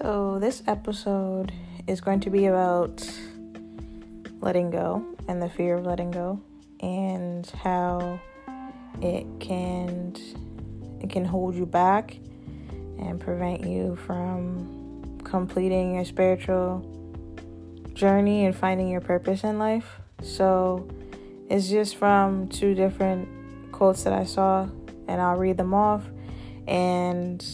So, 0.00 0.38
this 0.38 0.62
episode 0.68 1.50
is 1.88 2.00
going 2.00 2.20
to 2.20 2.30
be 2.30 2.46
about 2.46 3.02
letting 4.40 4.70
go 4.70 5.04
and 5.26 5.42
the 5.42 5.48
fear 5.48 5.74
of 5.74 5.86
letting 5.86 6.12
go 6.12 6.40
and 6.78 7.44
how 7.50 8.20
it 9.02 9.26
can 9.40 10.14
it 11.00 11.10
can 11.10 11.24
hold 11.24 11.56
you 11.56 11.66
back 11.66 12.16
and 13.00 13.18
prevent 13.18 13.66
you 13.66 13.96
from 14.06 15.18
completing 15.24 15.96
your 15.96 16.04
spiritual 16.04 16.84
journey 17.92 18.44
and 18.44 18.54
finding 18.54 18.88
your 18.88 19.00
purpose 19.00 19.42
in 19.42 19.58
life. 19.58 20.00
So, 20.22 20.88
it's 21.50 21.68
just 21.68 21.96
from 21.96 22.46
two 22.46 22.76
different 22.76 23.28
quotes 23.72 24.04
that 24.04 24.12
I 24.12 24.22
saw 24.22 24.68
and 25.08 25.20
I'll 25.20 25.38
read 25.38 25.56
them 25.56 25.74
off 25.74 26.04
and 26.68 27.44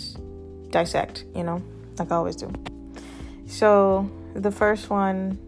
dissect, 0.71 1.25
you 1.35 1.43
know 1.43 1.63
like 1.99 2.11
I 2.11 2.17
always 2.17 2.37
do. 2.37 2.51
So, 3.47 4.11
the 4.35 4.51
first 4.51 4.91
one 4.91 5.39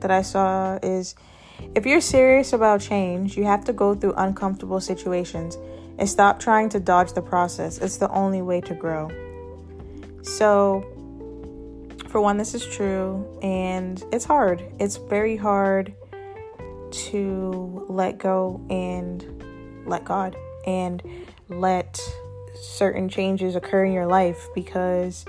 that 0.00 0.10
I 0.10 0.22
saw 0.22 0.78
is 0.82 1.14
if 1.74 1.86
you're 1.86 2.00
serious 2.00 2.52
about 2.52 2.80
change, 2.80 3.36
you 3.36 3.44
have 3.44 3.64
to 3.64 3.72
go 3.72 3.94
through 3.94 4.14
uncomfortable 4.16 4.80
situations 4.80 5.56
and 5.98 6.08
stop 6.08 6.38
trying 6.38 6.68
to 6.70 6.80
dodge 6.80 7.12
the 7.12 7.22
process. 7.22 7.78
It's 7.78 7.96
the 7.96 8.10
only 8.10 8.42
way 8.42 8.60
to 8.62 8.74
grow. 8.74 9.10
So, 10.22 10.84
for 12.08 12.20
one, 12.20 12.38
this 12.38 12.54
is 12.54 12.64
true, 12.64 13.26
and 13.42 14.02
it's 14.12 14.24
hard. 14.24 14.62
It's 14.78 14.96
very 14.96 15.36
hard 15.36 15.94
to 16.90 17.86
let 17.88 18.18
go 18.18 18.64
and 18.70 19.84
let 19.86 20.04
God 20.04 20.36
and 20.66 21.02
let 21.48 22.00
certain 22.54 23.08
changes 23.08 23.56
occur 23.56 23.84
in 23.84 23.92
your 23.92 24.06
life 24.06 24.48
because 24.54 25.24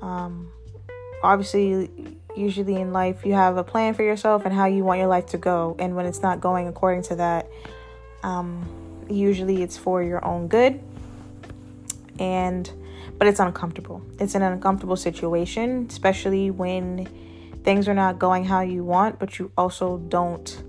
um, 0.00 0.52
obviously, 1.22 1.90
usually 2.36 2.76
in 2.76 2.92
life, 2.92 3.24
you 3.24 3.32
have 3.34 3.56
a 3.56 3.64
plan 3.64 3.94
for 3.94 4.02
yourself 4.02 4.44
and 4.44 4.54
how 4.54 4.66
you 4.66 4.84
want 4.84 4.98
your 4.98 5.08
life 5.08 5.26
to 5.26 5.38
go. 5.38 5.76
And 5.78 5.96
when 5.96 6.06
it's 6.06 6.22
not 6.22 6.40
going 6.40 6.68
according 6.68 7.02
to 7.04 7.16
that, 7.16 7.48
um, 8.22 8.66
usually 9.08 9.62
it's 9.62 9.76
for 9.76 10.02
your 10.02 10.24
own 10.24 10.48
good. 10.48 10.80
And 12.18 12.70
but 13.18 13.28
it's 13.28 13.40
uncomfortable. 13.40 14.02
It's 14.20 14.34
an 14.34 14.42
uncomfortable 14.42 14.96
situation, 14.96 15.86
especially 15.88 16.50
when 16.50 17.08
things 17.64 17.88
are 17.88 17.94
not 17.94 18.18
going 18.18 18.44
how 18.44 18.60
you 18.60 18.84
want, 18.84 19.18
but 19.18 19.38
you 19.38 19.50
also 19.56 19.98
don't 19.98 20.62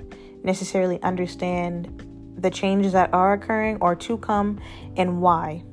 necessarily 0.43 1.01
understand 1.03 2.03
the 2.37 2.49
changes 2.49 2.93
that 2.93 3.13
are 3.13 3.33
occurring 3.33 3.77
or 3.81 3.95
to 3.95 4.17
come 4.17 4.61
and 4.95 5.21
why. 5.21 5.63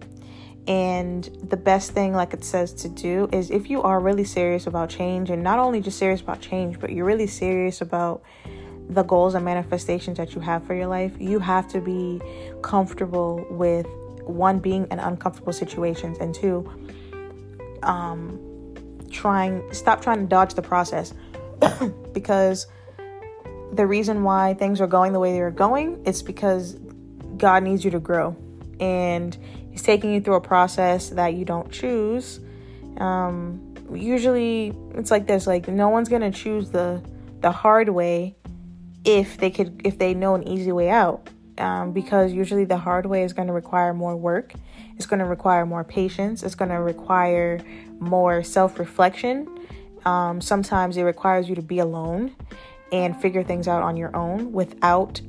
And 0.66 1.24
the 1.42 1.58
best 1.58 1.90
thing, 1.90 2.14
like 2.14 2.32
it 2.32 2.42
says 2.42 2.72
to 2.74 2.88
do, 2.88 3.28
is 3.32 3.50
if 3.50 3.68
you 3.68 3.82
are 3.82 4.00
really 4.00 4.24
serious 4.24 4.66
about 4.66 4.88
change, 4.88 5.28
and 5.28 5.42
not 5.42 5.58
only 5.58 5.80
just 5.80 5.98
serious 5.98 6.22
about 6.22 6.40
change, 6.40 6.80
but 6.80 6.90
you're 6.90 7.04
really 7.04 7.26
serious 7.26 7.82
about 7.82 8.22
the 8.88 9.02
goals 9.02 9.34
and 9.34 9.44
manifestations 9.44 10.16
that 10.16 10.34
you 10.34 10.40
have 10.40 10.66
for 10.66 10.74
your 10.74 10.86
life, 10.86 11.12
you 11.18 11.38
have 11.38 11.68
to 11.68 11.80
be 11.80 12.20
comfortable 12.62 13.46
with 13.50 13.86
one, 14.22 14.58
being 14.58 14.86
in 14.90 14.98
uncomfortable 14.98 15.52
situations, 15.52 16.16
and 16.18 16.34
two, 16.34 16.70
um, 17.82 18.40
trying, 19.10 19.62
stop 19.72 20.00
trying 20.00 20.20
to 20.20 20.26
dodge 20.26 20.54
the 20.54 20.62
process 20.62 21.12
because 22.12 22.66
the 23.72 23.86
reason 23.86 24.22
why 24.22 24.54
things 24.54 24.80
are 24.80 24.86
going 24.86 25.12
the 25.12 25.20
way 25.20 25.32
they're 25.32 25.50
going, 25.50 26.02
it's 26.06 26.22
because 26.22 26.78
God 27.36 27.62
needs 27.62 27.84
you 27.84 27.90
to 27.90 28.00
grow. 28.00 28.36
And 28.80 29.36
He's 29.74 29.82
taking 29.82 30.14
you 30.14 30.20
through 30.20 30.36
a 30.36 30.40
process 30.40 31.08
that 31.10 31.34
you 31.34 31.44
don't 31.44 31.68
choose. 31.68 32.38
Um, 32.98 33.74
usually, 33.92 34.72
it's 34.94 35.10
like 35.10 35.26
this: 35.26 35.48
like 35.48 35.66
no 35.66 35.88
one's 35.88 36.08
gonna 36.08 36.30
choose 36.30 36.70
the 36.70 37.02
the 37.40 37.50
hard 37.50 37.88
way 37.88 38.36
if 39.04 39.36
they 39.36 39.50
could 39.50 39.82
if 39.82 39.98
they 39.98 40.14
know 40.14 40.36
an 40.36 40.46
easy 40.46 40.70
way 40.70 40.90
out. 40.90 41.28
Um, 41.58 41.90
because 41.90 42.32
usually 42.32 42.64
the 42.64 42.76
hard 42.76 43.04
way 43.04 43.24
is 43.24 43.32
going 43.32 43.48
to 43.48 43.52
require 43.52 43.92
more 43.92 44.16
work. 44.16 44.54
It's 44.94 45.06
going 45.06 45.18
to 45.18 45.24
require 45.24 45.66
more 45.66 45.82
patience. 45.82 46.44
It's 46.44 46.54
going 46.54 46.70
to 46.70 46.80
require 46.80 47.60
more 47.98 48.44
self 48.44 48.78
reflection. 48.78 49.48
Um, 50.04 50.40
sometimes 50.40 50.96
it 50.96 51.02
requires 51.02 51.48
you 51.48 51.56
to 51.56 51.62
be 51.62 51.80
alone 51.80 52.36
and 52.92 53.20
figure 53.20 53.42
things 53.42 53.66
out 53.66 53.82
on 53.82 53.96
your 53.96 54.14
own 54.14 54.52
without 54.52 55.20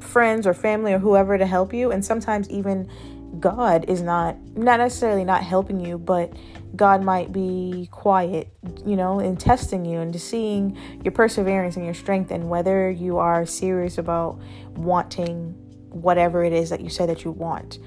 friends 0.00 0.44
or 0.46 0.54
family 0.54 0.92
or 0.92 0.98
whoever 0.98 1.38
to 1.38 1.46
help 1.46 1.72
you. 1.72 1.92
And 1.92 2.04
sometimes 2.04 2.50
even 2.50 2.90
God 3.38 3.84
is 3.88 4.02
not 4.02 4.36
not 4.56 4.78
necessarily 4.78 5.24
not 5.24 5.42
helping 5.42 5.80
you, 5.80 5.98
but 5.98 6.32
God 6.74 7.02
might 7.02 7.32
be 7.32 7.88
quiet, 7.90 8.48
you 8.84 8.96
know, 8.96 9.20
in 9.20 9.36
testing 9.36 9.84
you 9.84 10.00
and 10.00 10.18
seeing 10.20 10.76
your 11.04 11.12
perseverance 11.12 11.76
and 11.76 11.84
your 11.84 11.94
strength 11.94 12.30
and 12.30 12.48
whether 12.48 12.90
you 12.90 13.18
are 13.18 13.46
serious 13.46 13.98
about 13.98 14.40
wanting 14.74 15.54
whatever 15.90 16.44
it 16.44 16.52
is 16.52 16.70
that 16.70 16.80
you 16.80 16.90
say 16.90 17.06
that 17.06 17.24
you 17.24 17.30
want. 17.30 17.78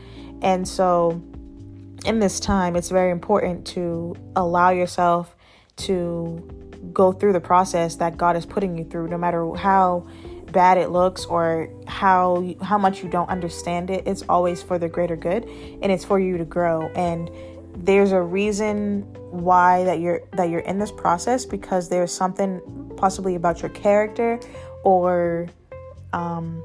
And 0.41 0.67
so 0.67 1.21
in 2.05 2.19
this 2.19 2.39
time, 2.39 2.75
it's 2.75 2.89
very 2.89 3.11
important 3.11 3.65
to 3.67 4.15
allow 4.35 4.71
yourself 4.71 5.35
to 5.75 6.89
go 6.91 7.13
through 7.13 7.33
the 7.33 7.39
process 7.39 7.95
that 7.95 8.17
God 8.17 8.35
is 8.35 8.45
putting 8.45 8.77
you 8.77 8.83
through, 8.83 9.07
no 9.07 9.17
matter 9.17 9.53
how 9.55 10.05
bad 10.53 10.77
it 10.77 10.89
looks 10.89 11.25
or 11.25 11.69
how 11.87 12.55
how 12.61 12.77
much 12.77 13.03
you 13.03 13.09
don't 13.09 13.29
understand 13.29 13.89
it 13.89 14.07
it's 14.07 14.23
always 14.29 14.63
for 14.63 14.79
the 14.79 14.87
greater 14.87 15.15
good 15.15 15.43
and 15.81 15.91
it's 15.91 16.05
for 16.05 16.19
you 16.19 16.37
to 16.37 16.45
grow 16.45 16.87
and 16.95 17.29
there's 17.75 18.11
a 18.11 18.21
reason 18.21 19.01
why 19.31 19.83
that 19.83 19.99
you're 19.99 20.21
that 20.33 20.49
you're 20.49 20.61
in 20.61 20.79
this 20.79 20.91
process 20.91 21.43
because 21.43 21.89
there's 21.89 22.11
something 22.11 22.61
possibly 22.95 23.35
about 23.35 23.61
your 23.61 23.71
character 23.71 24.39
or 24.83 25.47
um 26.13 26.63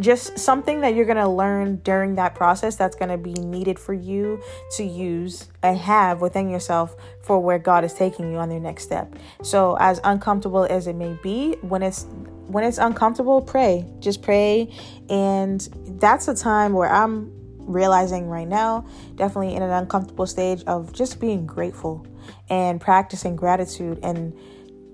just 0.00 0.38
something 0.38 0.82
that 0.82 0.94
you're 0.94 1.06
going 1.06 1.16
to 1.16 1.28
learn 1.28 1.76
during 1.76 2.16
that 2.16 2.34
process 2.34 2.76
that's 2.76 2.96
going 2.96 3.08
to 3.08 3.16
be 3.16 3.32
needed 3.32 3.78
for 3.78 3.94
you 3.94 4.42
to 4.72 4.84
use 4.84 5.48
and 5.62 5.78
have 5.78 6.20
within 6.20 6.50
yourself 6.50 6.94
for 7.22 7.38
where 7.38 7.58
God 7.58 7.84
is 7.84 7.94
taking 7.94 8.30
you 8.30 8.36
on 8.38 8.50
your 8.50 8.60
next 8.60 8.82
step. 8.82 9.14
So 9.42 9.76
as 9.80 10.00
uncomfortable 10.04 10.64
as 10.64 10.86
it 10.86 10.96
may 10.96 11.18
be, 11.22 11.54
when 11.62 11.82
it's 11.82 12.06
when 12.48 12.64
it's 12.64 12.78
uncomfortable, 12.78 13.42
pray. 13.42 13.86
Just 14.00 14.22
pray 14.22 14.72
and 15.08 15.60
that's 16.00 16.28
a 16.28 16.34
time 16.34 16.72
where 16.72 16.92
I'm 16.92 17.32
realizing 17.58 18.28
right 18.28 18.46
now, 18.46 18.86
definitely 19.16 19.54
in 19.54 19.62
an 19.62 19.70
uncomfortable 19.70 20.26
stage 20.26 20.62
of 20.64 20.92
just 20.92 21.20
being 21.20 21.46
grateful 21.46 22.06
and 22.48 22.80
practicing 22.80 23.36
gratitude 23.36 23.98
and 24.02 24.32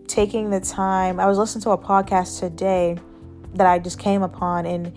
taking 0.09 0.51
the 0.51 0.61
time. 0.61 1.21
I 1.21 1.27
was 1.27 1.39
listening 1.39 1.63
to 1.63 1.71
a 1.71 1.79
podcast 1.79 2.41
today 2.41 2.99
that 3.55 3.67
I 3.67 3.79
just 3.79 3.99
came 3.99 4.23
upon, 4.23 4.67
and 4.67 4.93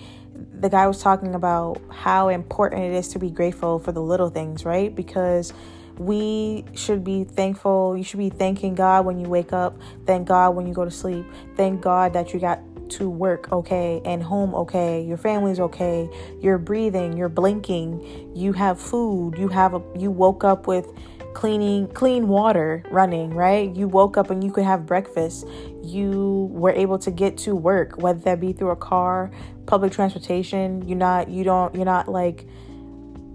the 0.59 0.69
guy 0.69 0.87
was 0.87 1.01
talking 1.01 1.35
about 1.35 1.81
how 1.89 2.29
important 2.29 2.83
it 2.83 2.93
is 2.93 3.09
to 3.09 3.19
be 3.19 3.29
grateful 3.29 3.79
for 3.79 3.91
the 3.91 4.01
little 4.01 4.29
things, 4.29 4.65
right? 4.65 4.93
Because 4.93 5.53
we 5.97 6.65
should 6.73 7.03
be 7.03 7.23
thankful. 7.23 7.95
You 7.97 8.03
should 8.03 8.19
be 8.19 8.29
thanking 8.29 8.75
God 8.75 9.05
when 9.05 9.19
you 9.19 9.29
wake 9.29 9.53
up. 9.53 9.77
Thank 10.05 10.27
God 10.27 10.55
when 10.55 10.67
you 10.67 10.73
go 10.73 10.85
to 10.85 10.91
sleep. 10.91 11.25
Thank 11.55 11.81
God 11.81 12.13
that 12.13 12.33
you 12.33 12.39
got 12.39 12.59
to 12.87 13.09
work 13.09 13.51
okay 13.51 14.01
and 14.05 14.21
home 14.21 14.53
okay. 14.53 15.03
Your 15.03 15.17
family's 15.17 15.59
okay. 15.59 16.09
You're 16.41 16.57
breathing. 16.57 17.17
You're 17.17 17.29
blinking. 17.29 18.35
You 18.35 18.53
have 18.53 18.79
food. 18.79 19.37
You 19.37 19.47
have 19.49 19.73
a. 19.73 19.81
You 19.97 20.11
woke 20.11 20.43
up 20.43 20.67
with 20.67 20.87
cleaning 21.35 21.85
clean 21.89 22.27
water 22.27 22.81
running 22.89 23.35
right? 23.35 23.75
You 23.75 23.87
woke 23.87 24.17
up 24.17 24.31
and 24.31 24.43
you 24.43 24.51
could 24.51 24.63
have 24.63 24.85
breakfast. 24.87 25.45
You 25.83 26.47
were 26.51 26.71
able 26.71 26.97
to 26.99 27.11
get 27.11 27.37
to 27.39 27.55
work 27.55 27.97
whether 28.01 28.19
that 28.21 28.39
be 28.39 28.53
through 28.53 28.71
a 28.71 28.75
car 28.75 29.29
public 29.67 29.91
transportation. 29.91 30.87
You're 30.87 30.97
not 30.97 31.29
you 31.29 31.43
don't 31.43 31.75
you're 31.75 31.85
not 31.85 32.07
like 32.07 32.47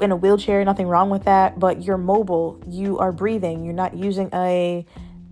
in 0.00 0.10
a 0.10 0.16
wheelchair 0.16 0.64
nothing 0.64 0.88
wrong 0.88 1.10
with 1.10 1.24
that 1.24 1.60
but 1.60 1.84
you're 1.84 1.98
mobile. 1.98 2.60
You 2.66 2.98
are 2.98 3.12
breathing. 3.12 3.64
You're 3.64 3.74
not 3.74 3.94
using 3.94 4.30
a 4.32 4.86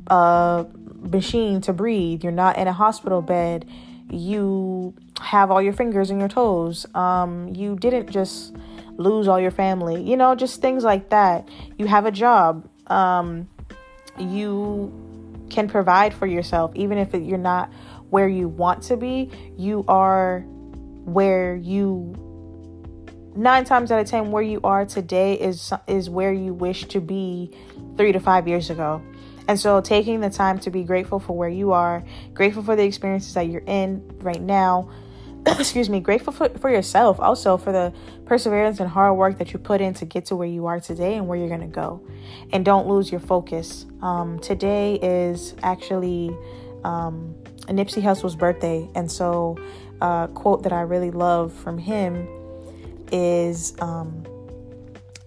a 0.06 0.66
machine 1.00 1.60
to 1.62 1.72
breathe. 1.72 2.22
You're 2.22 2.32
not 2.32 2.58
in 2.58 2.68
a 2.68 2.72
hospital 2.72 3.22
bed. 3.22 3.66
You 4.10 4.94
have 5.20 5.50
all 5.50 5.62
your 5.62 5.72
fingers 5.72 6.10
and 6.10 6.20
your 6.20 6.28
toes. 6.28 6.86
Um 6.94 7.48
you 7.54 7.76
didn't 7.76 8.10
just 8.10 8.54
lose 8.98 9.28
all 9.28 9.40
your 9.40 9.50
family, 9.50 10.02
you 10.02 10.16
know, 10.16 10.34
just 10.34 10.60
things 10.60 10.84
like 10.84 11.10
that. 11.10 11.48
You 11.78 11.86
have 11.86 12.04
a 12.04 12.10
job. 12.10 12.68
Um, 12.88 13.48
you 14.18 14.92
can 15.48 15.68
provide 15.68 16.12
for 16.12 16.26
yourself, 16.26 16.72
even 16.74 16.98
if 16.98 17.14
you're 17.14 17.38
not 17.38 17.72
where 18.10 18.28
you 18.28 18.48
want 18.48 18.82
to 18.84 18.96
be, 18.96 19.30
you 19.56 19.84
are 19.88 20.40
where 21.04 21.56
you 21.56 22.14
nine 23.34 23.64
times 23.64 23.92
out 23.92 24.00
of 24.00 24.06
ten 24.06 24.30
where 24.32 24.42
you 24.42 24.60
are 24.64 24.84
today 24.84 25.34
is 25.34 25.72
is 25.86 26.10
where 26.10 26.32
you 26.32 26.52
wish 26.52 26.86
to 26.86 27.00
be 27.00 27.50
three 27.96 28.10
to 28.10 28.18
five 28.18 28.48
years 28.48 28.68
ago 28.68 29.00
and 29.46 29.58
so 29.58 29.80
taking 29.80 30.20
the 30.20 30.28
time 30.28 30.58
to 30.58 30.70
be 30.70 30.82
grateful 30.82 31.20
for 31.20 31.36
where 31.36 31.48
you 31.48 31.72
are 31.72 32.02
grateful 32.34 32.64
for 32.64 32.74
the 32.74 32.82
experiences 32.82 33.32
that 33.34 33.46
you're 33.46 33.62
in 33.66 34.02
right 34.18 34.42
now 34.42 34.90
excuse 35.46 35.88
me, 35.88 36.00
grateful 36.00 36.32
for, 36.32 36.48
for 36.58 36.70
yourself 36.70 37.20
also 37.20 37.56
for 37.56 37.72
the 37.72 37.92
perseverance 38.26 38.80
and 38.80 38.88
hard 38.88 39.16
work 39.16 39.38
that 39.38 39.52
you 39.52 39.58
put 39.58 39.80
in 39.80 39.94
to 39.94 40.04
get 40.04 40.26
to 40.26 40.36
where 40.36 40.48
you 40.48 40.66
are 40.66 40.80
today 40.80 41.14
and 41.14 41.28
where 41.28 41.38
you're 41.38 41.48
going 41.48 41.60
to 41.60 41.66
go. 41.66 42.00
And 42.52 42.64
don't 42.64 42.86
lose 42.86 43.10
your 43.10 43.20
focus. 43.20 43.86
Um, 44.02 44.38
today 44.40 44.94
is 44.96 45.54
actually 45.62 46.36
um, 46.84 47.34
Nipsey 47.66 48.02
Hussle's 48.02 48.36
birthday. 48.36 48.88
And 48.94 49.10
so, 49.10 49.56
a 50.00 50.04
uh, 50.04 50.26
quote 50.28 50.62
that 50.62 50.72
I 50.72 50.82
really 50.82 51.10
love 51.10 51.52
from 51.52 51.76
him 51.76 52.28
is 53.10 53.74
um, 53.80 54.24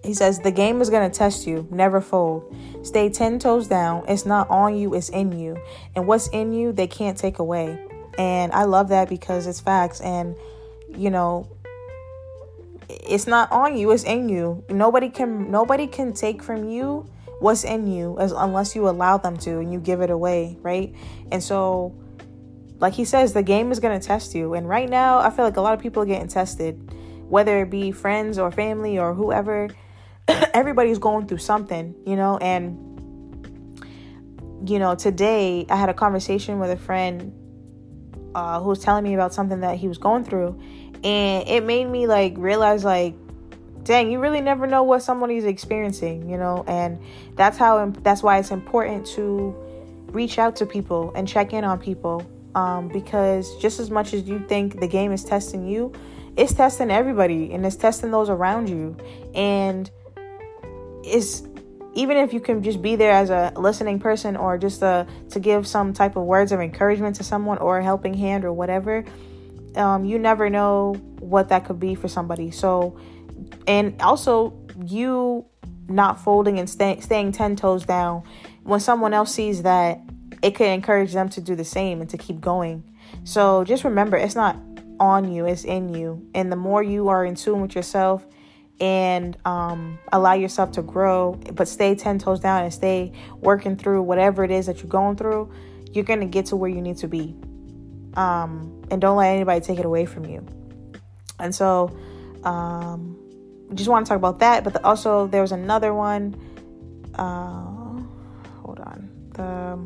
he 0.02 0.14
says, 0.14 0.40
The 0.40 0.50
game 0.50 0.80
is 0.80 0.90
going 0.90 1.08
to 1.08 1.16
test 1.16 1.46
you. 1.46 1.66
Never 1.70 2.00
fold. 2.00 2.54
Stay 2.82 3.08
10 3.08 3.38
toes 3.38 3.68
down. 3.68 4.04
It's 4.08 4.26
not 4.26 4.48
on 4.50 4.76
you, 4.76 4.94
it's 4.94 5.08
in 5.10 5.38
you. 5.38 5.56
And 5.94 6.06
what's 6.06 6.28
in 6.28 6.52
you, 6.52 6.72
they 6.72 6.86
can't 6.86 7.16
take 7.16 7.38
away. 7.38 7.78
And 8.18 8.52
I 8.52 8.64
love 8.64 8.88
that 8.88 9.08
because 9.08 9.46
it's 9.46 9.60
facts. 9.60 10.00
And, 10.00 10.36
you 10.88 11.10
know, 11.10 11.48
it's 12.88 13.26
not 13.26 13.50
on 13.50 13.76
you, 13.76 13.90
it's 13.90 14.04
in 14.04 14.28
you. 14.28 14.64
Nobody 14.68 15.08
can 15.08 15.50
nobody 15.50 15.86
can 15.86 16.12
take 16.12 16.42
from 16.42 16.68
you 16.68 17.08
what's 17.40 17.64
in 17.64 17.86
you 17.86 18.18
as 18.18 18.32
unless 18.32 18.76
you 18.76 18.88
allow 18.88 19.16
them 19.16 19.36
to 19.36 19.58
and 19.58 19.72
you 19.72 19.80
give 19.80 20.00
it 20.00 20.10
away, 20.10 20.56
right? 20.60 20.94
And 21.30 21.42
so 21.42 21.96
like 22.82 22.94
he 22.94 23.04
says, 23.04 23.32
the 23.32 23.44
game 23.44 23.70
is 23.70 23.78
going 23.78 23.98
to 23.98 24.04
test 24.04 24.34
you. 24.34 24.54
And 24.54 24.68
right 24.68 24.90
now, 24.90 25.18
I 25.18 25.30
feel 25.30 25.44
like 25.44 25.56
a 25.56 25.60
lot 25.60 25.72
of 25.72 25.80
people 25.80 26.02
are 26.02 26.06
getting 26.06 26.26
tested, 26.26 26.92
whether 27.28 27.62
it 27.62 27.70
be 27.70 27.92
friends 27.92 28.38
or 28.38 28.50
family 28.50 28.98
or 28.98 29.14
whoever. 29.14 29.68
Everybody's 30.28 30.98
going 30.98 31.28
through 31.28 31.38
something, 31.38 31.94
you 32.04 32.16
know, 32.16 32.38
and 32.38 32.88
you 34.68 34.80
know, 34.80 34.96
today 34.96 35.64
I 35.68 35.76
had 35.76 35.88
a 35.88 35.94
conversation 35.94 36.58
with 36.58 36.70
a 36.70 36.76
friend 36.76 37.32
uh, 38.34 38.60
who 38.60 38.68
was 38.68 38.78
telling 38.80 39.04
me 39.04 39.14
about 39.14 39.34
something 39.34 39.60
that 39.60 39.76
he 39.76 39.88
was 39.88 39.98
going 39.98 40.24
through, 40.24 40.58
and 41.04 41.48
it 41.48 41.64
made 41.64 41.86
me 41.86 42.06
like 42.06 42.34
realize 42.36 42.84
like, 42.84 43.14
dang, 43.84 44.10
you 44.10 44.20
really 44.20 44.40
never 44.40 44.66
know 44.66 44.82
what 44.82 45.02
somebody's 45.02 45.44
experiencing, 45.44 46.28
you 46.28 46.36
know, 46.36 46.64
and 46.66 46.98
that's 47.36 47.58
how 47.58 47.86
that's 48.02 48.22
why 48.22 48.38
it's 48.38 48.50
important 48.50 49.06
to 49.06 49.54
reach 50.08 50.38
out 50.38 50.56
to 50.56 50.66
people 50.66 51.12
and 51.14 51.26
check 51.26 51.52
in 51.52 51.64
on 51.64 51.78
people 51.78 52.26
um, 52.54 52.88
because 52.88 53.56
just 53.56 53.80
as 53.80 53.90
much 53.90 54.12
as 54.12 54.28
you 54.28 54.38
think 54.48 54.78
the 54.80 54.86
game 54.86 55.12
is 55.12 55.24
testing 55.24 55.66
you, 55.66 55.92
it's 56.36 56.52
testing 56.52 56.90
everybody 56.90 57.52
and 57.52 57.64
it's 57.64 57.76
testing 57.76 58.10
those 58.10 58.28
around 58.28 58.68
you, 58.68 58.96
and 59.34 59.90
it's 61.04 61.42
even 61.94 62.16
if 62.16 62.32
you 62.32 62.40
can 62.40 62.62
just 62.62 62.80
be 62.80 62.96
there 62.96 63.12
as 63.12 63.30
a 63.30 63.52
listening 63.56 63.98
person 63.98 64.36
or 64.36 64.56
just 64.56 64.82
uh, 64.82 65.04
to 65.30 65.40
give 65.40 65.66
some 65.66 65.92
type 65.92 66.16
of 66.16 66.24
words 66.24 66.52
of 66.52 66.60
encouragement 66.60 67.16
to 67.16 67.24
someone 67.24 67.58
or 67.58 67.78
a 67.78 67.84
helping 67.84 68.14
hand 68.14 68.44
or 68.44 68.52
whatever, 68.52 69.04
um, 69.76 70.04
you 70.04 70.18
never 70.18 70.48
know 70.48 70.94
what 71.20 71.48
that 71.50 71.64
could 71.64 71.78
be 71.78 71.94
for 71.94 72.08
somebody. 72.08 72.50
So, 72.50 72.98
and 73.66 74.00
also 74.00 74.58
you 74.84 75.46
not 75.88 76.20
folding 76.20 76.58
and 76.58 76.68
stay, 76.68 77.00
staying 77.00 77.32
10 77.32 77.56
toes 77.56 77.84
down 77.84 78.22
when 78.62 78.80
someone 78.80 79.12
else 79.12 79.34
sees 79.34 79.62
that 79.62 80.00
it 80.42 80.54
could 80.54 80.68
encourage 80.68 81.12
them 81.12 81.28
to 81.30 81.40
do 81.40 81.54
the 81.54 81.64
same 81.64 82.00
and 82.00 82.08
to 82.10 82.16
keep 82.16 82.40
going. 82.40 82.82
So 83.24 83.64
just 83.64 83.84
remember, 83.84 84.16
it's 84.16 84.34
not 84.34 84.56
on 84.98 85.30
you, 85.32 85.46
it's 85.46 85.64
in 85.64 85.94
you. 85.94 86.26
And 86.34 86.50
the 86.50 86.56
more 86.56 86.82
you 86.82 87.08
are 87.08 87.24
in 87.24 87.34
tune 87.34 87.60
with 87.60 87.74
yourself, 87.74 88.26
and 88.80 89.36
um, 89.44 89.98
allow 90.12 90.32
yourself 90.34 90.72
to 90.72 90.82
grow, 90.82 91.34
but 91.52 91.68
stay 91.68 91.94
10 91.94 92.18
toes 92.18 92.40
down 92.40 92.64
and 92.64 92.72
stay 92.72 93.12
working 93.38 93.76
through 93.76 94.02
whatever 94.02 94.44
it 94.44 94.50
is 94.50 94.66
that 94.66 94.78
you're 94.78 94.88
going 94.88 95.16
through, 95.16 95.52
you're 95.92 96.04
going 96.04 96.20
to 96.20 96.26
get 96.26 96.46
to 96.46 96.56
where 96.56 96.70
you 96.70 96.80
need 96.80 96.96
to 96.98 97.08
be. 97.08 97.36
Um, 98.14 98.82
and 98.90 99.00
don't 99.00 99.16
let 99.16 99.28
anybody 99.28 99.60
take 99.60 99.78
it 99.78 99.84
away 99.84 100.04
from 100.04 100.26
you. 100.26 100.46
And 101.38 101.54
so, 101.54 101.96
um, 102.44 103.18
just 103.74 103.88
want 103.88 104.04
to 104.04 104.08
talk 104.08 104.18
about 104.18 104.40
that. 104.40 104.64
But 104.64 104.74
the, 104.74 104.84
also, 104.84 105.26
there 105.26 105.40
was 105.40 105.52
another 105.52 105.94
one. 105.94 106.34
Uh, 107.14 108.02
hold 108.62 108.80
on. 108.80 109.10
The, 109.34 109.78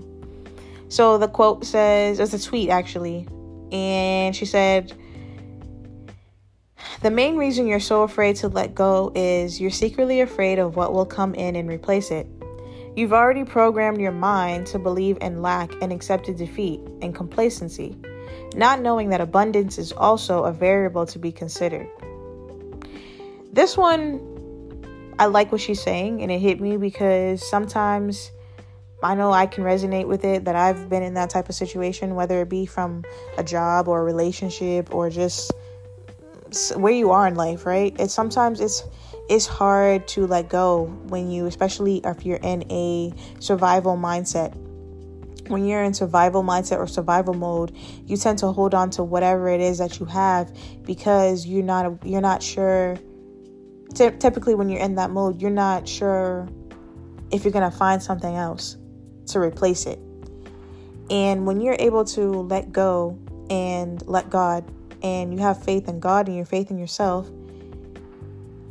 so 0.88 1.18
the 1.18 1.28
quote 1.28 1.64
says, 1.64 2.18
it's 2.18 2.34
a 2.34 2.42
tweet 2.42 2.70
actually. 2.70 3.26
And 3.72 4.34
she 4.34 4.44
said, 4.44 4.92
the 7.02 7.10
main 7.10 7.36
reason 7.36 7.66
you're 7.66 7.80
so 7.80 8.02
afraid 8.02 8.36
to 8.36 8.48
let 8.48 8.74
go 8.74 9.12
is 9.14 9.60
you're 9.60 9.70
secretly 9.70 10.20
afraid 10.20 10.58
of 10.58 10.76
what 10.76 10.92
will 10.92 11.06
come 11.06 11.34
in 11.34 11.56
and 11.56 11.68
replace 11.68 12.10
it. 12.10 12.26
You've 12.94 13.12
already 13.12 13.44
programmed 13.44 14.00
your 14.00 14.12
mind 14.12 14.66
to 14.68 14.78
believe 14.78 15.18
in 15.20 15.42
lack 15.42 15.70
and 15.82 15.92
accepted 15.92 16.38
defeat 16.38 16.80
and 17.02 17.14
complacency, 17.14 17.94
not 18.54 18.80
knowing 18.80 19.10
that 19.10 19.20
abundance 19.20 19.76
is 19.76 19.92
also 19.92 20.44
a 20.44 20.52
variable 20.52 21.04
to 21.06 21.18
be 21.18 21.30
considered. 21.30 21.86
This 23.52 23.76
one, 23.76 25.14
I 25.18 25.26
like 25.26 25.52
what 25.52 25.60
she's 25.60 25.82
saying, 25.82 26.22
and 26.22 26.32
it 26.32 26.38
hit 26.38 26.60
me 26.60 26.78
because 26.78 27.46
sometimes 27.46 28.30
I 29.02 29.14
know 29.14 29.30
I 29.30 29.44
can 29.44 29.62
resonate 29.62 30.06
with 30.06 30.24
it 30.24 30.46
that 30.46 30.56
I've 30.56 30.88
been 30.88 31.02
in 31.02 31.14
that 31.14 31.28
type 31.28 31.50
of 31.50 31.54
situation, 31.54 32.14
whether 32.14 32.40
it 32.40 32.48
be 32.48 32.64
from 32.64 33.04
a 33.36 33.44
job 33.44 33.88
or 33.88 34.00
a 34.00 34.04
relationship 34.04 34.94
or 34.94 35.10
just 35.10 35.52
where 36.76 36.92
you 36.92 37.10
are 37.10 37.26
in 37.26 37.34
life, 37.34 37.66
right? 37.66 37.94
It's 37.98 38.14
sometimes 38.14 38.60
it's 38.60 38.82
it's 39.28 39.46
hard 39.46 40.06
to 40.08 40.26
let 40.26 40.48
go 40.48 40.84
when 41.08 41.30
you 41.30 41.46
especially 41.46 42.00
if 42.04 42.24
you're 42.24 42.38
in 42.38 42.70
a 42.70 43.12
survival 43.40 43.96
mindset. 43.96 44.54
When 45.48 45.64
you're 45.64 45.84
in 45.84 45.94
survival 45.94 46.42
mindset 46.42 46.78
or 46.78 46.88
survival 46.88 47.34
mode, 47.34 47.76
you 48.04 48.16
tend 48.16 48.38
to 48.40 48.48
hold 48.48 48.74
on 48.74 48.90
to 48.90 49.04
whatever 49.04 49.48
it 49.48 49.60
is 49.60 49.78
that 49.78 50.00
you 50.00 50.06
have 50.06 50.52
because 50.82 51.46
you're 51.46 51.62
not 51.62 52.04
you're 52.04 52.20
not 52.20 52.42
sure 52.42 52.96
T- 53.94 54.10
typically 54.10 54.54
when 54.54 54.68
you're 54.68 54.80
in 54.80 54.96
that 54.96 55.10
mode, 55.10 55.40
you're 55.40 55.50
not 55.50 55.88
sure 55.88 56.48
if 57.30 57.44
you're 57.44 57.52
going 57.52 57.70
to 57.70 57.76
find 57.76 58.02
something 58.02 58.34
else 58.34 58.76
to 59.28 59.40
replace 59.40 59.86
it. 59.86 59.98
And 61.08 61.46
when 61.46 61.60
you're 61.60 61.76
able 61.78 62.04
to 62.06 62.42
let 62.42 62.72
go 62.72 63.18
and 63.48 64.06
let 64.06 64.28
God 64.28 64.70
and 65.06 65.32
you 65.32 65.38
have 65.40 65.62
faith 65.62 65.88
in 65.88 66.00
God 66.00 66.26
and 66.26 66.36
your 66.36 66.46
faith 66.46 66.70
in 66.70 66.78
yourself, 66.78 67.30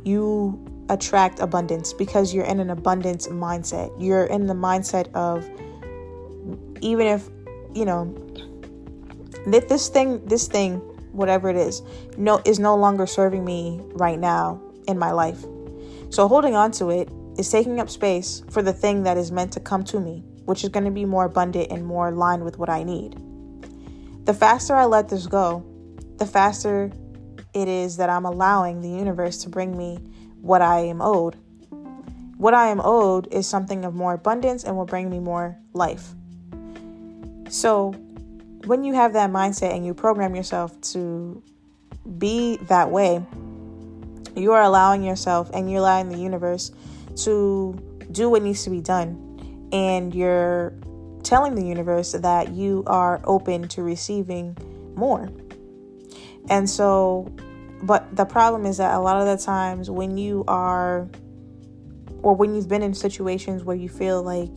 you 0.04 0.62
attract 0.88 1.40
abundance 1.40 1.92
because 1.92 2.34
you're 2.34 2.44
in 2.44 2.60
an 2.60 2.70
abundance 2.70 3.26
mindset. 3.28 3.90
You're 3.98 4.26
in 4.26 4.46
the 4.46 4.54
mindset 4.54 5.12
of 5.14 5.48
even 6.82 7.06
if, 7.06 7.28
you 7.74 7.84
know, 7.84 8.14
that 9.46 9.68
this 9.68 9.88
thing, 9.88 10.24
this 10.26 10.46
thing, 10.46 10.76
whatever 11.12 11.48
it 11.48 11.56
is, 11.56 11.82
no 12.16 12.40
is 12.44 12.58
no 12.58 12.76
longer 12.76 13.06
serving 13.06 13.44
me 13.44 13.80
right 13.94 14.18
now 14.18 14.60
in 14.86 14.98
my 14.98 15.12
life. 15.12 15.40
So 16.10 16.28
holding 16.28 16.54
on 16.54 16.70
to 16.72 16.90
it 16.90 17.08
is 17.38 17.50
taking 17.50 17.80
up 17.80 17.90
space 17.90 18.42
for 18.50 18.62
the 18.62 18.72
thing 18.72 19.02
that 19.04 19.16
is 19.16 19.32
meant 19.32 19.52
to 19.54 19.60
come 19.60 19.84
to 19.84 20.00
me, 20.00 20.22
which 20.44 20.62
is 20.64 20.70
going 20.70 20.84
to 20.84 20.90
be 20.90 21.04
more 21.04 21.24
abundant 21.24 21.70
and 21.70 21.84
more 21.84 22.08
aligned 22.08 22.44
with 22.44 22.58
what 22.58 22.68
I 22.68 22.82
need. 22.82 23.16
The 24.26 24.34
faster 24.34 24.74
I 24.74 24.84
let 24.84 25.08
this 25.08 25.26
go, 25.26 25.64
the 26.18 26.26
faster 26.26 26.90
it 27.56 27.68
is 27.68 27.96
that 27.96 28.10
I'm 28.10 28.26
allowing 28.26 28.82
the 28.82 28.88
universe 28.90 29.38
to 29.44 29.48
bring 29.48 29.76
me 29.76 29.98
what 30.42 30.60
I 30.60 30.80
am 30.80 31.00
owed. 31.00 31.36
What 32.36 32.52
I 32.52 32.68
am 32.68 32.82
owed 32.84 33.32
is 33.32 33.46
something 33.46 33.84
of 33.84 33.94
more 33.94 34.12
abundance 34.12 34.64
and 34.64 34.76
will 34.76 34.84
bring 34.84 35.08
me 35.08 35.20
more 35.20 35.56
life. 35.72 36.14
So, 37.48 37.92
when 38.66 38.84
you 38.84 38.92
have 38.92 39.14
that 39.14 39.30
mindset 39.30 39.74
and 39.74 39.86
you 39.86 39.94
program 39.94 40.34
yourself 40.34 40.78
to 40.92 41.42
be 42.18 42.56
that 42.68 42.90
way, 42.90 43.24
you 44.36 44.52
are 44.52 44.62
allowing 44.62 45.02
yourself 45.02 45.50
and 45.54 45.70
you're 45.70 45.80
allowing 45.80 46.10
the 46.10 46.18
universe 46.18 46.72
to 47.24 47.74
do 48.12 48.28
what 48.28 48.42
needs 48.42 48.64
to 48.64 48.70
be 48.70 48.82
done. 48.82 49.68
And 49.72 50.14
you're 50.14 50.74
telling 51.22 51.54
the 51.54 51.64
universe 51.64 52.12
that 52.12 52.50
you 52.50 52.84
are 52.86 53.20
open 53.24 53.68
to 53.68 53.82
receiving 53.82 54.56
more. 54.94 55.30
And 56.48 56.68
so, 56.68 57.32
but 57.82 58.14
the 58.14 58.24
problem 58.24 58.66
is 58.66 58.78
that 58.78 58.94
a 58.94 59.00
lot 59.00 59.16
of 59.16 59.26
the 59.26 59.42
times 59.42 59.90
when 59.90 60.16
you 60.16 60.44
are, 60.48 61.08
or 62.22 62.34
when 62.34 62.54
you've 62.54 62.68
been 62.68 62.82
in 62.82 62.94
situations 62.94 63.64
where 63.64 63.76
you 63.76 63.88
feel 63.88 64.22
like 64.22 64.50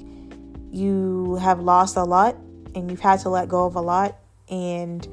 you 0.71 1.35
have 1.41 1.59
lost 1.59 1.97
a 1.97 2.03
lot 2.03 2.35
and 2.75 2.89
you've 2.89 2.99
had 2.99 3.19
to 3.21 3.29
let 3.29 3.49
go 3.49 3.65
of 3.65 3.75
a 3.75 3.81
lot, 3.81 4.17
and 4.49 5.07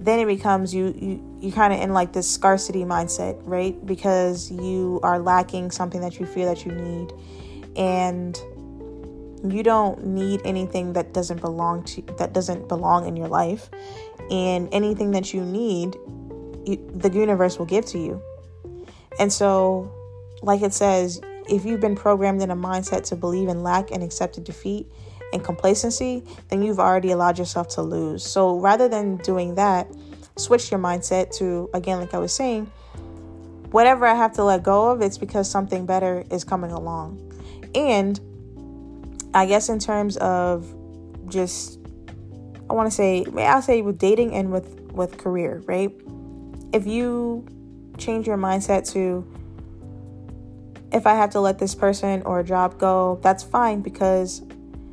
then 0.00 0.18
it 0.20 0.26
becomes 0.26 0.74
you, 0.74 0.94
you, 0.96 1.38
you 1.40 1.52
kind 1.52 1.72
of 1.72 1.80
in 1.80 1.92
like 1.92 2.12
this 2.12 2.30
scarcity 2.30 2.84
mindset, 2.84 3.38
right? 3.44 3.84
Because 3.84 4.50
you 4.50 5.00
are 5.02 5.18
lacking 5.18 5.70
something 5.70 6.00
that 6.00 6.18
you 6.18 6.26
feel 6.26 6.46
that 6.46 6.64
you 6.64 6.72
need. 6.72 7.12
And 7.76 8.36
you 9.44 9.62
don't 9.62 10.04
need 10.04 10.40
anything 10.44 10.92
that 10.94 11.12
doesn't 11.12 11.40
belong 11.40 11.84
to 11.84 12.02
that 12.18 12.32
doesn't 12.32 12.68
belong 12.68 13.06
in 13.06 13.16
your 13.16 13.28
life 13.28 13.70
and 14.30 14.68
anything 14.72 15.10
that 15.10 15.32
you 15.32 15.44
need 15.44 15.96
you, 16.66 16.76
the 16.94 17.10
universe 17.12 17.58
will 17.58 17.66
give 17.66 17.84
to 17.86 17.98
you 17.98 18.22
and 19.18 19.32
so 19.32 19.90
like 20.42 20.62
it 20.62 20.72
says 20.72 21.20
if 21.48 21.64
you've 21.64 21.80
been 21.80 21.96
programmed 21.96 22.42
in 22.42 22.50
a 22.50 22.56
mindset 22.56 23.04
to 23.04 23.16
believe 23.16 23.48
in 23.48 23.62
lack 23.62 23.90
and 23.90 24.02
accepted 24.02 24.44
defeat 24.44 24.86
and 25.32 25.44
complacency 25.44 26.22
then 26.48 26.62
you've 26.62 26.78
already 26.78 27.10
allowed 27.10 27.38
yourself 27.38 27.68
to 27.68 27.82
lose 27.82 28.24
so 28.24 28.58
rather 28.58 28.88
than 28.88 29.16
doing 29.18 29.54
that 29.54 29.88
switch 30.38 30.70
your 30.70 30.80
mindset 30.80 31.36
to, 31.38 31.68
again, 31.74 31.98
like 32.00 32.14
I 32.14 32.18
was 32.18 32.32
saying, 32.32 32.66
whatever 33.70 34.06
I 34.06 34.14
have 34.14 34.32
to 34.34 34.44
let 34.44 34.62
go 34.62 34.90
of, 34.90 35.02
it's 35.02 35.18
because 35.18 35.50
something 35.50 35.84
better 35.84 36.24
is 36.30 36.44
coming 36.44 36.70
along. 36.70 37.20
And 37.74 38.18
I 39.34 39.46
guess 39.46 39.68
in 39.68 39.78
terms 39.78 40.16
of 40.18 40.74
just, 41.28 41.77
I 42.70 42.74
want 42.74 42.88
to 42.88 42.94
say, 42.94 43.24
may 43.32 43.46
I'll 43.46 43.62
say 43.62 43.82
with 43.82 43.98
dating 43.98 44.34
and 44.34 44.52
with 44.52 44.80
with 44.92 45.16
career, 45.18 45.62
right? 45.66 45.94
If 46.72 46.86
you 46.86 47.46
change 47.96 48.26
your 48.26 48.36
mindset 48.36 48.90
to, 48.92 49.26
if 50.92 51.06
I 51.06 51.14
have 51.14 51.30
to 51.30 51.40
let 51.40 51.58
this 51.58 51.74
person 51.74 52.22
or 52.22 52.40
a 52.40 52.44
job 52.44 52.78
go, 52.78 53.18
that's 53.22 53.42
fine 53.42 53.80
because 53.80 54.42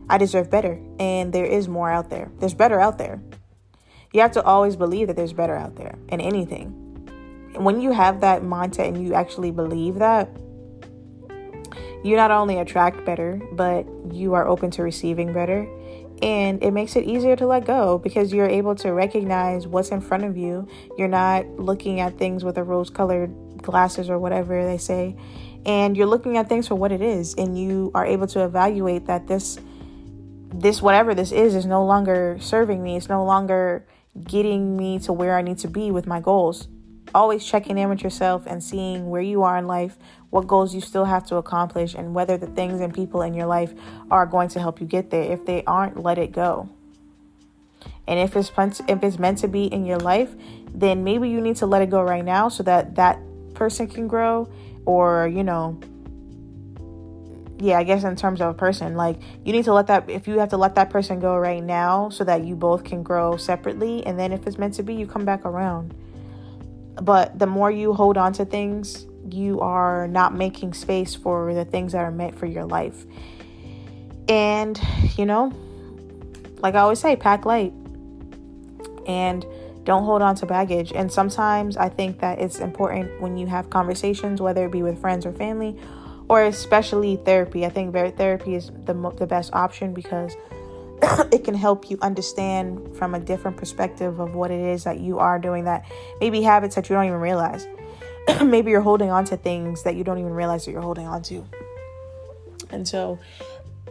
I 0.10 0.18
deserve 0.18 0.50
better 0.50 0.80
and 1.00 1.34
there 1.34 1.46
is 1.46 1.68
more 1.68 1.90
out 1.90 2.10
there. 2.10 2.32
There's 2.40 2.54
better 2.54 2.80
out 2.80 2.98
there. 2.98 3.22
You 4.14 4.22
have 4.22 4.32
to 4.34 4.44
always 4.44 4.76
believe 4.76 5.08
that 5.08 5.16
there's 5.16 5.34
better 5.34 5.56
out 5.56 5.76
there 5.76 5.96
in 6.10 6.22
anything. 6.22 6.82
When 7.56 7.82
you 7.82 7.92
have 7.92 8.22
that 8.22 8.44
mindset 8.44 8.90
and 8.90 9.06
you 9.06 9.14
actually 9.14 9.52
believe 9.52 9.96
that, 9.96 10.30
you 12.04 12.16
not 12.16 12.30
only 12.30 12.60
attract 12.60 13.04
better, 13.04 13.42
but 13.54 13.86
you 14.12 14.34
are 14.36 14.48
open 14.48 14.70
to 14.72 14.84
receiving 14.84 15.34
better. 15.34 15.68
And 16.22 16.64
it 16.64 16.72
makes 16.72 16.96
it 16.96 17.04
easier 17.04 17.36
to 17.36 17.46
let 17.46 17.66
go 17.66 17.98
because 17.98 18.32
you're 18.32 18.48
able 18.48 18.76
to 18.76 18.94
recognize 18.94 19.68
what's 19.68 19.90
in 19.90 20.02
front 20.02 20.24
of 20.24 20.38
you. 20.38 20.68
You're 20.98 21.08
not 21.08 21.46
looking 21.60 22.00
at 22.00 22.18
things 22.18 22.44
with 22.44 22.58
a 22.58 22.64
rose 22.64 22.90
colored 22.90 23.34
glasses 23.62 24.10
or 24.10 24.18
whatever 24.18 24.66
they 24.66 24.78
say. 24.78 25.16
And 25.66 25.98
you're 25.98 26.08
looking 26.08 26.38
at 26.38 26.48
things 26.48 26.68
for 26.68 26.76
what 26.76 26.92
it 26.92 27.02
is. 27.02 27.34
And 27.36 27.60
you 27.60 27.92
are 27.94 28.06
able 28.06 28.28
to 28.28 28.46
evaluate 28.46 29.08
that 29.08 29.28
this 29.28 29.60
this 30.62 30.82
whatever 30.82 31.14
this 31.14 31.32
is 31.32 31.54
is 31.54 31.66
no 31.66 31.86
longer 31.86 32.38
serving 32.40 32.82
me 32.82 32.96
it's 32.96 33.10
no 33.10 33.26
longer 33.26 33.86
getting 34.24 34.78
me 34.78 34.98
to 35.00 35.12
where 35.12 35.38
i 35.38 35.42
need 35.42 35.58
to 35.58 35.68
be 35.68 35.92
with 35.92 36.08
my 36.08 36.20
goals 36.20 36.68
always 37.14 37.46
checking 37.46 37.78
in 37.78 37.90
with 37.90 38.02
yourself 38.02 38.44
and 38.46 38.64
seeing 38.64 39.10
where 39.10 39.22
you 39.22 39.44
are 39.44 39.58
in 39.58 39.68
life 39.68 39.98
what 40.30 40.48
goals 40.48 40.74
you 40.74 40.82
still 40.82 41.06
have 41.06 41.26
to 41.26 41.36
accomplish 41.38 41.94
and 41.94 42.14
whether 42.14 42.38
the 42.38 42.48
things 42.48 42.82
and 42.82 42.94
people 42.94 43.22
in 43.22 43.34
your 43.34 43.46
life 43.46 43.74
are 44.12 44.26
going 44.26 44.50
to 44.50 44.60
help 44.60 44.82
you 44.82 44.88
get 44.88 45.10
there 45.10 45.32
if 45.32 45.46
they 45.46 45.64
aren't 45.66 46.02
let 46.02 46.18
it 46.18 46.32
go 46.32 46.68
and 48.08 48.20
if 48.20 48.36
it's 48.36 48.52
if 48.88 49.04
it's 49.04 49.20
meant 49.20 49.38
to 49.38 49.48
be 49.48 49.66
in 49.66 49.86
your 49.86 50.00
life 50.00 50.34
then 50.74 51.04
maybe 51.04 51.30
you 51.30 51.40
need 51.40 51.56
to 51.56 51.66
let 51.66 51.82
it 51.82 51.90
go 51.90 52.02
right 52.02 52.26
now 52.26 52.50
so 52.50 52.64
that 52.64 52.96
that 52.96 53.20
person 53.54 53.88
can 53.88 54.08
grow 54.08 54.50
or 54.86 55.28
you 55.28 55.44
know 55.44 55.80
yeah, 57.58 57.78
I 57.78 57.84
guess 57.84 58.04
in 58.04 58.16
terms 58.16 58.42
of 58.42 58.50
a 58.50 58.54
person, 58.54 58.96
like 58.96 59.18
you 59.46 59.54
need 59.54 59.66
to 59.66 59.74
let 59.74 59.88
that 59.88 60.10
if 60.10 60.28
you 60.28 60.40
have 60.40 60.50
to 60.50 60.58
let 60.58 60.76
that 60.76 60.90
person 60.90 61.20
go 61.20 61.38
right 61.38 61.64
now 61.64 62.10
so 62.10 62.24
that 62.24 62.44
you 62.44 62.56
both 62.56 62.84
can 62.84 63.02
grow 63.02 63.38
separately 63.38 64.06
and 64.06 64.20
then 64.20 64.34
if 64.34 64.46
it's 64.46 64.58
meant 64.58 64.74
to 64.76 64.84
be, 64.84 64.94
you 64.94 65.08
come 65.08 65.26
back 65.26 65.46
around. 65.46 65.94
But 67.02 67.38
the 67.38 67.48
more 67.48 67.70
you 67.70 67.94
hold 67.94 68.18
on 68.18 68.34
to 68.34 68.46
things, 68.46 69.06
you 69.30 69.60
are 69.60 70.08
not 70.08 70.34
making 70.34 70.74
space 70.74 71.16
for 71.16 71.54
the 71.54 71.66
things 71.66 71.92
that 71.92 72.00
are 72.00 72.12
meant 72.12 72.38
for 72.38 72.46
your 72.46 72.66
life. 72.66 73.06
And, 74.28 74.80
you 75.18 75.26
know, 75.26 75.52
like 76.60 76.76
I 76.76 76.80
always 76.80 77.00
say, 77.00 77.16
pack 77.16 77.46
light. 77.46 77.74
And 79.08 79.46
don't 79.84 80.04
hold 80.04 80.22
on 80.22 80.36
to 80.36 80.46
baggage. 80.46 80.92
And 80.94 81.12
sometimes 81.12 81.78
I 81.78 81.90
think 81.90 82.20
that 82.20 82.40
it's 82.40 82.60
important 82.60 83.22
when 83.22 83.38
you 83.38 83.46
have 83.48 83.70
conversations, 83.70 84.42
whether 84.42 84.66
it 84.66 84.72
be 84.72 84.82
with 84.82 85.00
friends 85.00 85.26
or 85.26 85.32
family 85.32 85.78
or 86.28 86.44
especially 86.44 87.18
therapy. 87.18 87.66
I 87.66 87.70
think 87.70 87.94
therapy 87.94 88.56
is 88.56 88.72
the 88.86 88.94
the 89.18 89.28
best 89.28 89.54
option 89.54 89.94
because 89.94 90.36
it 91.32 91.44
can 91.44 91.54
help 91.54 91.90
you 91.90 91.98
understand 92.02 92.96
from 92.98 93.16
a 93.16 93.20
different 93.20 93.58
perspective 93.58 94.20
of 94.20 94.36
what 94.36 94.52
it 94.52 94.60
is 94.60 94.84
that 94.84 95.00
you 95.00 95.20
are 95.20 95.40
doing 95.40 95.66
that 95.66 95.86
maybe 96.20 96.42
habits 96.42 96.76
that 96.76 96.90
you 96.90 96.96
don't 96.96 97.06
even 97.06 97.20
realize. 97.20 97.68
maybe 98.44 98.72
you're 98.72 98.82
holding 98.82 99.12
on 99.12 99.26
to 99.26 99.38
things 99.38 99.84
that 99.84 99.96
you 99.96 100.04
don't 100.04 100.18
even 100.18 100.34
realize 100.34 100.66
that 100.66 100.72
you're 100.72 100.82
holding 100.82 101.08
on 101.08 101.22
to. 101.24 101.46
And 102.72 102.88
so 102.88 103.20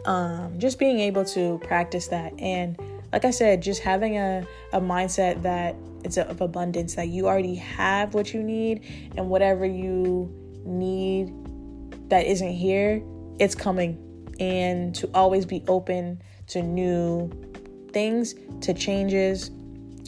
um, 0.05 0.59
just 0.59 0.77
being 0.77 0.99
able 0.99 1.25
to 1.25 1.59
practice 1.59 2.07
that 2.07 2.33
and 2.39 2.77
like 3.15 3.23
I 3.23 3.31
said, 3.31 3.61
just 3.61 3.81
having 3.81 4.17
a, 4.17 4.45
a 4.73 4.81
mindset 4.81 5.41
that 5.43 5.77
it's 6.03 6.17
of 6.17 6.41
abundance, 6.41 6.95
that 6.95 7.07
you 7.07 7.27
already 7.27 7.55
have 7.55 8.13
what 8.13 8.33
you 8.33 8.43
need 8.43 8.83
and 9.15 9.29
whatever 9.29 9.65
you 9.65 10.29
need 10.65 11.33
that 12.09 12.25
isn't 12.25 12.51
here, 12.51 13.01
it's 13.39 13.55
coming. 13.55 14.01
And 14.37 14.93
to 14.95 15.09
always 15.13 15.45
be 15.45 15.63
open 15.65 16.21
to 16.47 16.61
new 16.61 17.29
things, 17.91 18.35
to 18.61 18.73
changes, 18.73 19.51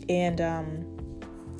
and 0.09 0.41
um, 0.41 1.09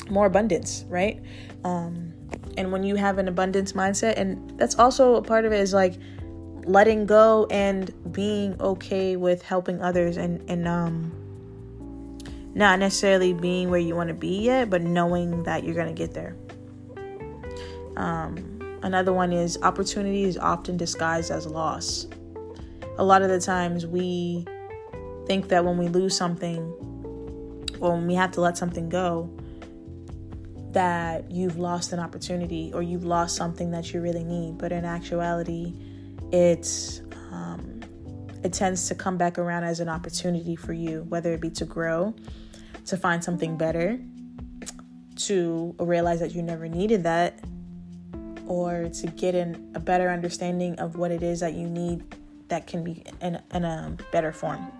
more 0.09 0.25
abundance, 0.25 0.85
right? 0.87 1.21
Um, 1.63 2.13
and 2.57 2.71
when 2.71 2.83
you 2.83 2.95
have 2.95 3.17
an 3.17 3.27
abundance 3.27 3.73
mindset, 3.73 4.13
and 4.17 4.57
that's 4.59 4.77
also 4.79 5.15
a 5.15 5.21
part 5.21 5.45
of 5.45 5.51
it 5.51 5.59
is 5.59 5.73
like 5.73 5.95
letting 6.65 7.05
go 7.05 7.47
and 7.49 7.93
being 8.13 8.59
okay 8.61 9.15
with 9.15 9.41
helping 9.41 9.81
others 9.81 10.17
and, 10.17 10.47
and 10.49 10.67
um, 10.67 11.11
not 12.53 12.79
necessarily 12.79 13.33
being 13.33 13.69
where 13.69 13.79
you 13.79 13.95
want 13.95 14.09
to 14.09 14.13
be 14.13 14.41
yet, 14.41 14.69
but 14.69 14.81
knowing 14.81 15.43
that 15.43 15.63
you're 15.63 15.75
going 15.75 15.87
to 15.87 15.93
get 15.93 16.13
there. 16.13 16.35
Um, 17.95 18.57
Another 18.83 19.11
one 19.11 19.33
is 19.33 19.57
opportunity 19.63 20.23
is 20.23 20.37
often 20.37 20.77
disguised 20.77 21.31
as 21.31 21.47
loss. 21.47 22.07
A 22.97 23.03
lot 23.03 23.21
of 23.21 23.29
the 23.29 23.39
times 23.39 23.85
we 23.87 24.45
think 25.27 25.49
that 25.49 25.63
when 25.63 25.77
we 25.77 25.89
lose 25.89 26.15
something 26.15 26.59
or 27.79 27.91
when 27.93 28.07
we 28.07 28.15
have 28.15 28.31
to 28.31 28.41
let 28.41 28.57
something 28.57 28.87
go, 28.87 29.29
that 30.71 31.29
you've 31.29 31.57
lost 31.57 31.91
an 31.91 31.99
opportunity 31.99 32.71
or 32.73 32.81
you've 32.81 33.03
lost 33.03 33.35
something 33.35 33.71
that 33.71 33.93
you 33.93 34.01
really 34.01 34.23
need. 34.23 34.57
But 34.57 34.71
in 34.71 34.85
actuality, 34.85 35.73
it's 36.31 37.01
um, 37.31 37.81
it 38.43 38.53
tends 38.53 38.87
to 38.87 38.95
come 38.95 39.17
back 39.17 39.37
around 39.37 39.65
as 39.65 39.79
an 39.79 39.89
opportunity 39.89 40.55
for 40.55 40.73
you, 40.73 41.03
whether 41.09 41.33
it 41.33 41.41
be 41.41 41.49
to 41.51 41.65
grow, 41.65 42.15
to 42.85 42.95
find 42.95 43.23
something 43.23 43.57
better, 43.57 43.99
to 45.15 45.75
realize 45.79 46.19
that 46.19 46.33
you 46.33 46.41
never 46.41 46.67
needed 46.67 47.03
that, 47.03 47.39
or 48.45 48.89
to 48.89 49.07
get 49.07 49.35
in 49.35 49.71
a 49.75 49.79
better 49.79 50.09
understanding 50.09 50.79
of 50.79 50.95
what 50.95 51.11
it 51.11 51.21
is 51.21 51.41
that 51.41 51.53
you 51.53 51.67
need 51.67 52.03
that 52.47 52.65
can 52.65 52.83
be 52.83 53.03
in, 53.21 53.41
in 53.53 53.65
a 53.65 53.97
better 54.11 54.31
form. 54.31 54.71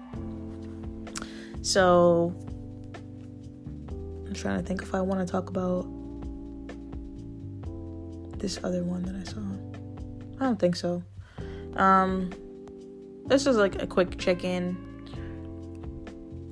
So 1.68 2.34
I'm 4.26 4.34
trying 4.34 4.58
to 4.58 4.66
think 4.66 4.82
if 4.82 4.96
I 4.96 5.02
want 5.02 5.20
to 5.20 5.30
talk 5.30 5.50
about 5.50 5.86
this 8.40 8.58
other 8.64 8.86
one 8.86 9.04
that 9.04 9.16
I 9.16 9.24
saw. 9.26 9.42
I 10.40 10.46
don't 10.46 10.58
think 10.58 10.78
so. 10.78 11.04
Um, 11.76 12.32
this 13.26 13.46
is 13.46 13.58
like 13.58 13.82
a 13.82 13.86
quick 13.86 14.18
check 14.18 14.46
in. 14.46 14.78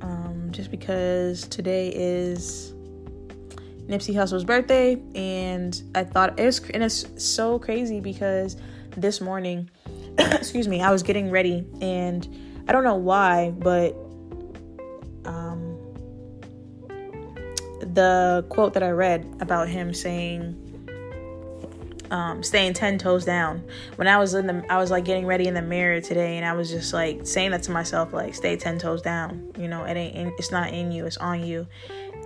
Um, 0.02 0.50
just 0.52 0.70
because 0.70 1.48
today 1.48 1.94
is 1.96 2.74
Nipsey 3.88 4.14
Hussle's 4.14 4.44
birthday, 4.44 5.02
and 5.16 5.82
I 5.96 6.04
thought 6.04 6.38
it 6.38 6.44
was 6.44 6.60
and 6.72 6.84
it's 6.84 7.06
so 7.24 7.58
crazy 7.58 8.02
because 8.02 8.58
this 8.98 9.22
morning, 9.22 9.70
excuse 10.18 10.68
me, 10.68 10.82
I 10.82 10.92
was 10.92 11.04
getting 11.04 11.32
ready, 11.32 11.66
and 11.80 12.28
I 12.68 12.74
don't 12.74 12.84
know 12.84 12.96
why, 12.96 13.52
but 13.52 13.96
the 17.96 18.46
quote 18.50 18.74
that 18.74 18.84
I 18.84 18.92
read 18.92 19.38
about 19.40 19.68
him 19.70 19.94
saying. 19.94 20.62
Um, 22.12 22.44
staying 22.44 22.76
10 22.76 23.00
toes 23.00 23.26
down. 23.26 23.64
When 23.96 24.08
i 24.08 24.20
was 24.20 24.36
in 24.36 24.46
the 24.46 24.64
i 24.70 24.78
was 24.78 24.92
like 24.92 25.06
getting 25.06 25.26
ready 25.26 25.48
in 25.48 25.56
the 25.56 25.62
mirror 25.64 26.00
today 26.00 26.38
and 26.38 26.46
i 26.46 26.54
was 26.54 26.70
just 26.70 26.94
like 26.94 27.26
saying 27.26 27.50
that 27.50 27.64
to 27.64 27.72
myself 27.72 28.14
like 28.14 28.36
stay 28.36 28.56
10 28.56 28.78
toes 28.78 29.02
down. 29.02 29.52
You 29.58 29.68
know 29.68 29.86
it 29.86 29.98
ain't 29.98 30.16
in, 30.16 30.28
it's 30.38 30.52
not 30.52 30.72
in 30.72 30.92
you 30.92 31.08
it's 31.08 31.18
on 31.18 31.44
you. 31.44 31.66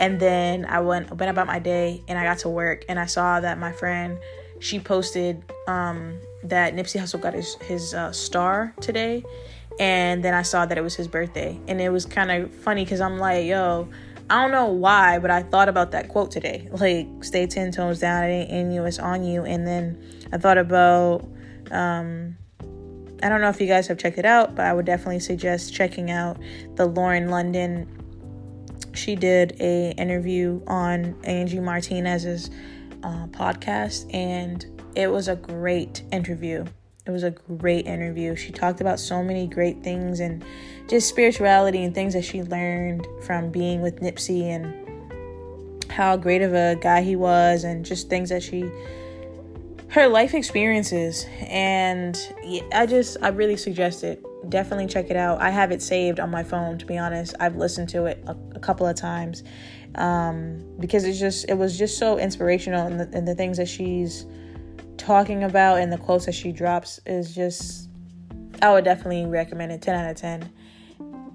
And 0.01 0.19
then 0.19 0.65
I 0.65 0.81
went 0.81 1.09
went 1.15 1.31
about 1.31 1.47
my 1.47 1.59
day 1.59 2.03
and 2.09 2.19
I 2.19 2.25
got 2.25 2.39
to 2.39 2.49
work 2.49 2.83
and 2.89 2.99
I 2.99 3.05
saw 3.05 3.39
that 3.39 3.57
my 3.57 3.71
friend 3.71 4.19
she 4.59 4.79
posted 4.79 5.41
um, 5.67 6.19
that 6.43 6.75
Nipsey 6.75 6.99
Hussle 6.99 7.19
got 7.19 7.33
his 7.33 7.55
his 7.55 7.93
uh, 7.93 8.11
star 8.11 8.73
today, 8.81 9.23
and 9.79 10.23
then 10.23 10.33
I 10.33 10.41
saw 10.41 10.65
that 10.65 10.77
it 10.77 10.81
was 10.81 10.95
his 10.95 11.07
birthday, 11.07 11.59
and 11.67 11.81
it 11.81 11.89
was 11.89 12.05
kind 12.05 12.29
of 12.31 12.53
funny 12.53 12.83
because 12.83 13.01
I'm 13.01 13.17
like, 13.17 13.45
yo, 13.45 13.89
I 14.29 14.41
don't 14.41 14.51
know 14.51 14.67
why, 14.67 15.19
but 15.19 15.31
I 15.31 15.43
thought 15.43 15.69
about 15.69 15.91
that 15.91 16.09
quote 16.09 16.31
today, 16.31 16.69
like 16.71 17.23
stay 17.23 17.47
ten 17.47 17.71
toes 17.71 17.99
down, 17.99 18.25
it 18.25 18.27
ain't 18.27 18.51
in 18.51 18.71
you, 18.71 18.85
it's 18.85 18.99
on 18.99 19.23
you, 19.23 19.43
and 19.43 19.65
then 19.65 20.01
I 20.31 20.37
thought 20.37 20.57
about. 20.57 21.27
Um, 21.71 22.35
I 23.21 23.27
don't 23.27 23.41
know 23.41 23.49
if 23.49 23.59
you 23.59 23.67
guys 23.67 23.85
have 23.87 23.97
checked 23.97 24.17
it 24.17 24.23
out, 24.23 24.55
but 24.55 24.65
I 24.65 24.71
would 24.71 24.85
definitely 24.85 25.19
suggest 25.19 25.73
checking 25.73 26.09
out 26.09 26.37
the 26.75 26.85
Lauren 26.85 27.29
London 27.29 27.85
she 28.93 29.15
did 29.15 29.55
a 29.59 29.91
interview 29.91 30.61
on 30.67 31.15
Angie 31.23 31.59
Martinez's 31.59 32.49
uh, 33.03 33.27
podcast, 33.27 34.13
and 34.13 34.65
it 34.95 35.07
was 35.11 35.27
a 35.27 35.35
great 35.35 36.03
interview. 36.11 36.65
It 37.09 37.11
was 37.11 37.23
a 37.23 37.31
great 37.31 37.87
interview. 37.87 38.35
She 38.35 38.51
talked 38.51 38.81
about 38.81 38.99
so 38.99 39.23
many 39.23 39.47
great 39.47 39.81
things 39.81 40.19
and 40.19 40.45
just 40.87 41.09
spirituality 41.09 41.83
and 41.83 41.95
things 41.95 42.13
that 42.13 42.23
she 42.23 42.43
learned 42.43 43.07
from 43.23 43.49
being 43.49 43.81
with 43.81 43.99
Nipsey 43.99 44.43
and 44.43 45.91
how 45.91 46.17
great 46.17 46.43
of 46.43 46.53
a 46.53 46.75
guy 46.79 47.01
he 47.01 47.15
was 47.15 47.63
and 47.63 47.83
just 47.83 48.09
things 48.09 48.29
that 48.29 48.43
she 48.43 48.69
her 49.87 50.07
life 50.07 50.35
experiences. 50.35 51.25
And 51.47 52.15
i 52.71 52.85
just 52.85 53.17
i 53.23 53.29
really 53.29 53.57
suggest 53.57 54.03
it. 54.03 54.23
Definitely 54.47 54.85
check 54.85 55.09
it 55.09 55.17
out. 55.17 55.41
I 55.41 55.49
have 55.49 55.71
it 55.71 55.81
saved 55.81 56.19
on 56.19 56.29
my 56.29 56.43
phone 56.43 56.77
to 56.77 56.85
be 56.85 56.99
honest. 56.99 57.33
I've 57.39 57.55
listened 57.55 57.89
to 57.89 58.05
it 58.05 58.23
a, 58.27 58.37
a 58.53 58.59
couple 58.59 58.85
of 58.85 58.95
times 58.95 59.41
um, 59.95 60.63
because 60.79 61.05
it's 61.05 61.19
just 61.19 61.49
it 61.49 61.57
was 61.57 61.75
just 61.75 61.97
so 61.97 62.19
inspirational 62.19 62.85
and 62.85 62.99
the, 62.99 63.09
and 63.17 63.27
the 63.27 63.33
things 63.33 63.57
that 63.57 63.67
she's 63.67 64.27
talking 64.99 65.43
about 65.43 65.79
and 65.79 65.91
the 65.91 65.97
quotes 65.97 66.25
that 66.25 66.35
she 66.35 66.51
drops 66.51 66.99
is 67.05 67.33
just 67.33 67.89
i 68.61 68.71
would 68.71 68.83
definitely 68.83 69.25
recommend 69.25 69.71
it 69.71 69.81
10 69.81 69.95
out 69.95 70.11
of 70.11 70.17
10 70.17 70.51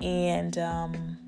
and 0.03 0.59
um, 0.59 1.19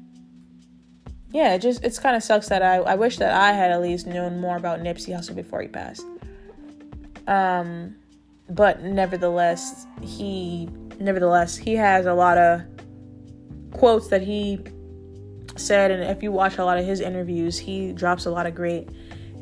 yeah 1.31 1.55
it 1.55 1.61
just 1.61 1.83
it's 1.83 1.99
kind 1.99 2.15
of 2.15 2.23
sucks 2.23 2.49
that 2.49 2.63
I, 2.63 2.77
I 2.77 2.95
wish 2.95 3.17
that 3.17 3.33
i 3.33 3.53
had 3.53 3.71
at 3.71 3.81
least 3.81 4.07
known 4.07 4.41
more 4.41 4.57
about 4.57 4.81
nipsey 4.81 5.15
hussle 5.15 5.35
before 5.35 5.63
he 5.63 5.69
passed. 5.69 6.05
Um, 7.27 7.97
but 8.49 8.83
nevertheless, 8.83 9.87
he 10.03 10.69
nevertheless 10.99 11.57
he 11.57 11.75
has 11.75 12.07
a 12.07 12.15
lot 12.15 12.39
of 12.39 12.63
quotes 13.73 14.09
that 14.09 14.23
he 14.23 14.61
said, 15.57 15.91
and 15.91 16.03
if 16.05 16.23
you 16.23 16.31
watch 16.33 16.59
a 16.59 16.65
lot 16.65 16.79
of 16.79 16.87
his 16.87 17.01
interviews, 17.01 17.59
he 17.59 17.93
drops 17.93 18.27
a 18.27 18.31
lot 18.31 18.47
of 18.47 18.55
great 18.55 18.89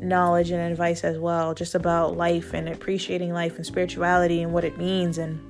knowledge 0.05 0.51
and 0.51 0.61
advice 0.61 1.05
as 1.05 1.19
well, 1.19 1.55
just 1.55 1.75
about 1.75 2.17
life 2.17 2.53
and 2.55 2.69
appreciating 2.69 3.33
life 3.33 3.57
and 3.57 3.67
spirituality 3.67 4.43
and 4.43 4.53
what 4.53 4.65
it 4.65 4.79
means 4.79 5.19
and 5.19 5.41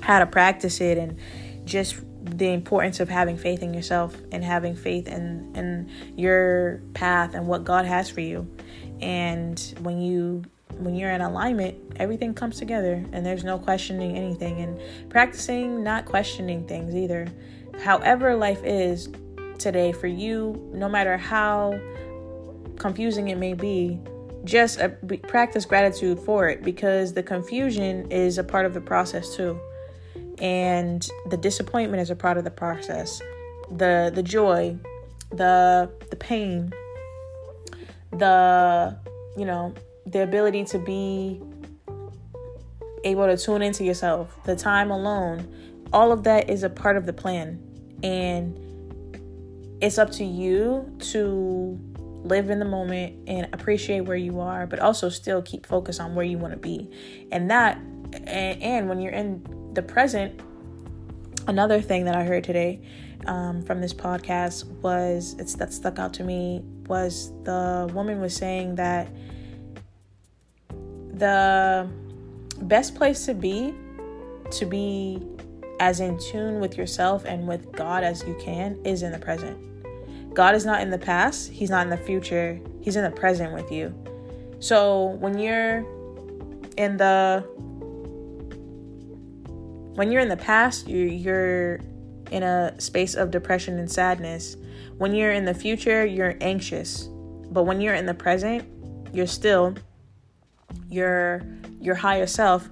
how 0.00 0.18
to 0.18 0.26
practice 0.26 0.80
it 0.80 0.98
and 0.98 1.18
just 1.64 1.96
the 2.24 2.52
importance 2.52 3.00
of 3.00 3.08
having 3.08 3.36
faith 3.36 3.62
in 3.62 3.74
yourself 3.74 4.16
and 4.32 4.42
having 4.42 4.74
faith 4.74 5.06
in 5.08 5.52
in 5.54 5.90
your 6.16 6.80
path 6.94 7.34
and 7.34 7.46
what 7.46 7.64
God 7.64 7.84
has 7.84 8.08
for 8.08 8.20
you. 8.20 8.50
And 9.00 9.60
when 9.80 10.00
you 10.00 10.44
when 10.78 10.94
you're 10.94 11.10
in 11.10 11.20
alignment, 11.20 11.76
everything 11.96 12.34
comes 12.34 12.58
together 12.58 13.04
and 13.12 13.24
there's 13.24 13.44
no 13.44 13.58
questioning 13.58 14.16
anything 14.16 14.60
and 14.60 14.80
practicing 15.10 15.82
not 15.82 16.04
questioning 16.04 16.66
things 16.66 16.94
either. 16.94 17.28
However, 17.82 18.34
life 18.34 18.62
is 18.64 19.08
today 19.58 19.92
for 19.92 20.06
you, 20.06 20.70
no 20.74 20.88
matter 20.88 21.16
how 21.16 21.78
confusing 22.78 23.28
it 23.28 23.38
may 23.38 23.54
be, 23.54 24.00
just 24.44 24.78
practice 25.22 25.64
gratitude 25.64 26.18
for 26.18 26.48
it 26.48 26.62
because 26.62 27.14
the 27.14 27.22
confusion 27.22 28.10
is 28.10 28.38
a 28.38 28.44
part 28.44 28.66
of 28.66 28.74
the 28.74 28.80
process 28.80 29.34
too. 29.34 29.58
And 30.38 31.06
the 31.30 31.36
disappointment 31.36 32.02
is 32.02 32.10
a 32.10 32.16
part 32.16 32.36
of 32.36 32.44
the 32.44 32.50
process. 32.50 33.20
The 33.70 34.12
the 34.14 34.22
joy, 34.22 34.76
the 35.30 35.90
the 36.10 36.16
pain, 36.16 36.72
the 38.10 38.96
you 39.36 39.44
know, 39.44 39.74
the 40.06 40.22
ability 40.22 40.64
to 40.66 40.78
be 40.78 41.40
able 43.04 43.26
to 43.26 43.36
tune 43.36 43.62
into 43.62 43.84
yourself, 43.84 44.36
the 44.44 44.56
time 44.56 44.90
alone, 44.90 45.46
all 45.92 46.10
of 46.12 46.24
that 46.24 46.50
is 46.50 46.62
a 46.62 46.70
part 46.70 46.96
of 46.96 47.06
the 47.06 47.12
plan. 47.12 47.60
And 48.02 48.58
it's 49.80 49.98
up 49.98 50.10
to 50.12 50.24
you 50.24 50.90
to 51.12 51.78
live 52.24 52.50
in 52.50 52.58
the 52.58 52.64
moment 52.64 53.28
and 53.28 53.48
appreciate 53.52 54.00
where 54.00 54.16
you 54.16 54.40
are, 54.40 54.66
but 54.66 54.78
also 54.78 55.08
still 55.08 55.42
keep 55.42 55.66
focus 55.66 56.00
on 56.00 56.14
where 56.14 56.24
you 56.24 56.38
want 56.38 56.52
to 56.52 56.58
be. 56.58 56.90
And 57.30 57.50
that, 57.50 57.76
and, 58.12 58.62
and, 58.62 58.88
when 58.88 59.00
you're 59.00 59.12
in 59.12 59.44
the 59.74 59.82
present, 59.82 60.40
another 61.46 61.80
thing 61.80 62.06
that 62.06 62.16
I 62.16 62.24
heard 62.24 62.42
today 62.42 62.80
um, 63.26 63.62
from 63.62 63.80
this 63.80 63.92
podcast 63.92 64.64
was 64.82 65.36
it's 65.38 65.54
that 65.54 65.72
stuck 65.72 65.98
out 65.98 66.14
to 66.14 66.24
me 66.24 66.62
was 66.86 67.32
the 67.44 67.90
woman 67.94 68.20
was 68.20 68.34
saying 68.34 68.74
that 68.76 69.08
the 71.14 71.88
best 72.62 72.94
place 72.94 73.24
to 73.26 73.34
be 73.34 73.74
to 74.50 74.66
be 74.66 75.22
as 75.80 76.00
in 76.00 76.18
tune 76.18 76.60
with 76.60 76.76
yourself 76.76 77.24
and 77.24 77.48
with 77.48 77.72
God 77.72 78.04
as 78.04 78.22
you 78.26 78.36
can 78.40 78.78
is 78.84 79.02
in 79.02 79.12
the 79.12 79.18
present. 79.18 79.73
God 80.34 80.54
is 80.54 80.66
not 80.66 80.80
in 80.82 80.90
the 80.90 80.98
past, 80.98 81.50
He's 81.50 81.70
not 81.70 81.86
in 81.86 81.90
the 81.90 81.96
future, 81.96 82.60
He's 82.80 82.96
in 82.96 83.04
the 83.04 83.10
present 83.10 83.52
with 83.54 83.70
you. 83.70 83.94
So 84.58 85.16
when 85.20 85.38
you're 85.38 85.84
in 86.76 86.96
the 86.96 87.44
when 89.94 90.10
you're 90.10 90.20
in 90.20 90.28
the 90.28 90.36
past, 90.36 90.88
you're, 90.88 91.06
you're 91.06 91.80
in 92.32 92.42
a 92.42 92.74
space 92.80 93.14
of 93.14 93.30
depression 93.30 93.78
and 93.78 93.90
sadness. 93.90 94.56
When 94.98 95.14
you're 95.14 95.30
in 95.30 95.44
the 95.44 95.54
future, 95.54 96.04
you're 96.04 96.34
anxious. 96.40 97.08
But 97.50 97.62
when 97.62 97.80
you're 97.80 97.94
in 97.94 98.06
the 98.06 98.14
present, 98.14 98.64
you're 99.12 99.28
still 99.28 99.74
your 100.88 101.42
your 101.80 101.94
higher 101.94 102.26
self 102.26 102.68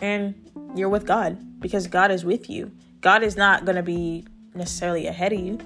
and 0.00 0.34
you're 0.74 0.88
with 0.88 1.06
God 1.06 1.60
because 1.60 1.86
God 1.86 2.10
is 2.10 2.24
with 2.24 2.48
you. 2.48 2.72
God 3.00 3.22
is 3.22 3.36
not 3.36 3.64
going 3.64 3.76
to 3.76 3.82
be 3.82 4.24
necessarily 4.54 5.06
ahead 5.06 5.32
of 5.32 5.40
you. 5.40 5.58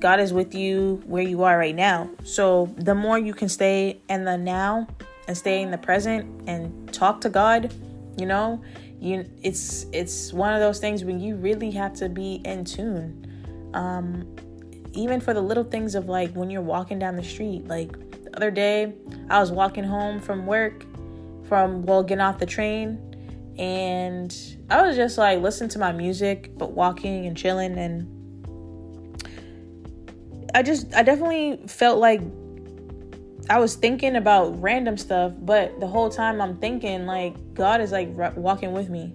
God 0.00 0.20
is 0.20 0.32
with 0.32 0.54
you 0.54 1.02
where 1.06 1.22
you 1.22 1.42
are 1.42 1.58
right 1.58 1.74
now. 1.74 2.08
So 2.24 2.72
the 2.76 2.94
more 2.94 3.18
you 3.18 3.34
can 3.34 3.48
stay 3.48 4.00
in 4.08 4.24
the 4.24 4.36
now 4.36 4.86
and 5.26 5.36
stay 5.36 5.62
in 5.62 5.70
the 5.70 5.78
present 5.78 6.48
and 6.48 6.92
talk 6.92 7.20
to 7.22 7.28
God, 7.28 7.74
you 8.16 8.26
know, 8.26 8.62
you 9.00 9.28
it's 9.42 9.86
it's 9.92 10.32
one 10.32 10.52
of 10.54 10.60
those 10.60 10.78
things 10.78 11.04
when 11.04 11.20
you 11.20 11.36
really 11.36 11.70
have 11.72 11.94
to 11.94 12.08
be 12.08 12.40
in 12.44 12.64
tune. 12.64 13.70
Um 13.74 14.36
even 14.92 15.20
for 15.20 15.34
the 15.34 15.40
little 15.40 15.64
things 15.64 15.94
of 15.94 16.08
like 16.08 16.32
when 16.32 16.50
you're 16.50 16.62
walking 16.62 16.98
down 16.98 17.14
the 17.14 17.22
street, 17.22 17.66
like 17.66 17.92
the 18.24 18.34
other 18.36 18.50
day 18.50 18.94
I 19.30 19.40
was 19.40 19.50
walking 19.50 19.84
home 19.84 20.20
from 20.20 20.46
work 20.46 20.84
from 21.48 21.82
well 21.82 22.02
getting 22.02 22.20
off 22.20 22.38
the 22.38 22.46
train 22.46 23.04
and 23.58 24.36
I 24.70 24.86
was 24.86 24.96
just 24.96 25.18
like 25.18 25.40
listening 25.40 25.70
to 25.70 25.78
my 25.78 25.92
music 25.92 26.52
but 26.56 26.72
walking 26.72 27.26
and 27.26 27.36
chilling 27.36 27.76
and 27.78 28.17
I 30.54 30.62
just 30.62 30.94
I 30.94 31.02
definitely 31.02 31.60
felt 31.66 31.98
like 31.98 32.20
I 33.50 33.58
was 33.58 33.74
thinking 33.74 34.16
about 34.16 34.60
random 34.60 34.96
stuff, 34.96 35.32
but 35.38 35.78
the 35.80 35.86
whole 35.86 36.10
time 36.10 36.40
I'm 36.40 36.56
thinking 36.58 37.06
like 37.06 37.54
God 37.54 37.80
is 37.80 37.92
like 37.92 38.08
walking 38.36 38.72
with 38.72 38.90
me. 38.90 39.14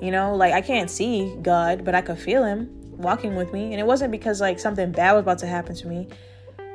You 0.00 0.10
know, 0.10 0.34
like 0.34 0.52
I 0.52 0.60
can't 0.60 0.90
see 0.90 1.34
God, 1.42 1.84
but 1.84 1.94
I 1.94 2.00
could 2.00 2.18
feel 2.18 2.44
him 2.44 2.68
walking 2.96 3.34
with 3.34 3.52
me. 3.52 3.72
And 3.72 3.80
it 3.80 3.86
wasn't 3.86 4.12
because 4.12 4.40
like 4.40 4.58
something 4.58 4.92
bad 4.92 5.12
was 5.12 5.22
about 5.22 5.38
to 5.38 5.46
happen 5.46 5.74
to 5.76 5.88
me. 5.88 6.08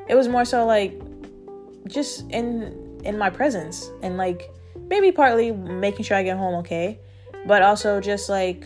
It 0.08 0.16
was 0.16 0.28
more 0.28 0.46
so 0.46 0.66
like 0.66 1.00
just 1.88 2.30
in 2.30 3.00
in 3.04 3.18
my 3.18 3.30
presence 3.30 3.90
and 4.02 4.18
like 4.18 4.50
maybe 4.90 5.12
partly 5.12 5.52
making 5.52 6.04
sure 6.04 6.18
I 6.18 6.24
get 6.24 6.38
home 6.38 6.56
okay, 6.56 7.00
but 7.46 7.62
also 7.62 8.02
just 8.02 8.30
like 8.30 8.66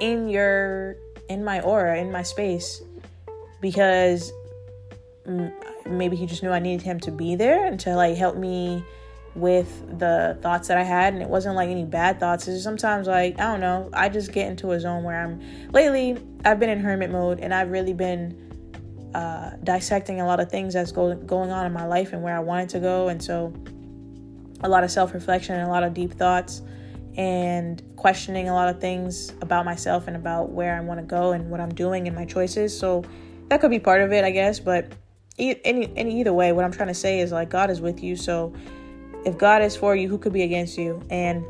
in 0.00 0.28
your 0.28 0.96
in 1.28 1.44
my 1.44 1.60
aura, 1.60 1.98
in 1.98 2.10
my 2.10 2.22
space 2.22 2.82
because 3.64 4.30
maybe 5.86 6.16
he 6.16 6.26
just 6.26 6.42
knew 6.42 6.50
I 6.50 6.58
needed 6.58 6.82
him 6.82 7.00
to 7.00 7.10
be 7.10 7.34
there 7.34 7.64
and 7.64 7.80
to 7.80 7.96
like 7.96 8.14
help 8.14 8.36
me 8.36 8.84
with 9.34 9.98
the 9.98 10.36
thoughts 10.42 10.68
that 10.68 10.76
I 10.76 10.82
had 10.82 11.14
and 11.14 11.22
it 11.22 11.30
wasn't 11.30 11.56
like 11.56 11.70
any 11.70 11.86
bad 11.86 12.20
thoughts. 12.20 12.46
It's 12.46 12.62
sometimes 12.62 13.06
like, 13.06 13.40
I 13.40 13.44
don't 13.44 13.60
know, 13.60 13.88
I 13.94 14.10
just 14.10 14.32
get 14.32 14.48
into 14.48 14.72
a 14.72 14.80
zone 14.80 15.02
where 15.02 15.18
I'm 15.18 15.40
lately 15.72 16.18
I've 16.44 16.60
been 16.60 16.68
in 16.68 16.78
hermit 16.78 17.10
mode 17.10 17.40
and 17.40 17.54
I've 17.54 17.70
really 17.70 17.94
been 17.94 19.10
uh, 19.14 19.52
dissecting 19.64 20.20
a 20.20 20.26
lot 20.26 20.40
of 20.40 20.50
things 20.50 20.74
that's 20.74 20.92
go- 20.92 21.14
going 21.14 21.50
on 21.50 21.64
in 21.64 21.72
my 21.72 21.86
life 21.86 22.12
and 22.12 22.22
where 22.22 22.36
I 22.36 22.40
wanted 22.40 22.68
to 22.68 22.80
go. 22.80 23.08
And 23.08 23.22
so 23.22 23.54
a 24.60 24.68
lot 24.68 24.84
of 24.84 24.90
self 24.90 25.14
reflection 25.14 25.54
and 25.54 25.66
a 25.66 25.70
lot 25.70 25.84
of 25.84 25.94
deep 25.94 26.12
thoughts 26.12 26.60
and 27.16 27.82
questioning 27.96 28.50
a 28.50 28.54
lot 28.54 28.68
of 28.68 28.78
things 28.78 29.32
about 29.40 29.64
myself 29.64 30.06
and 30.06 30.16
about 30.16 30.50
where 30.50 30.76
I 30.76 30.80
want 30.80 31.00
to 31.00 31.06
go 31.06 31.32
and 31.32 31.48
what 31.48 31.60
I'm 31.60 31.72
doing 31.72 32.06
and 32.08 32.14
my 32.14 32.26
choices. 32.26 32.78
So 32.78 33.04
that 33.48 33.60
could 33.60 33.70
be 33.70 33.78
part 33.78 34.00
of 34.00 34.12
it, 34.12 34.24
I 34.24 34.30
guess. 34.30 34.60
But 34.60 34.92
any, 35.38 35.90
any 35.96 36.20
either 36.20 36.32
way, 36.32 36.52
what 36.52 36.64
I'm 36.64 36.72
trying 36.72 36.88
to 36.88 36.94
say 36.94 37.20
is 37.20 37.32
like 37.32 37.50
God 37.50 37.70
is 37.70 37.80
with 37.80 38.02
you. 38.02 38.16
So 38.16 38.52
if 39.24 39.38
God 39.38 39.62
is 39.62 39.76
for 39.76 39.96
you, 39.96 40.08
who 40.08 40.18
could 40.18 40.32
be 40.32 40.42
against 40.42 40.78
you? 40.78 41.02
And 41.10 41.44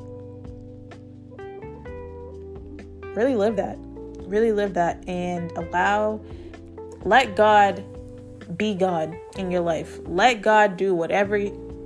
really 3.17 3.37
live 3.37 3.57
that. 3.57 3.77
Really 4.27 4.53
live 4.53 4.75
that 4.75 5.07
and 5.09 5.51
allow 5.53 6.21
let 7.05 7.37
God 7.37 7.85
be 8.57 8.75
God 8.75 9.17
in 9.37 9.51
your 9.51 9.61
life. 9.61 10.01
Let 10.07 10.43
God 10.43 10.77
do 10.77 10.95
whatever 10.95 11.39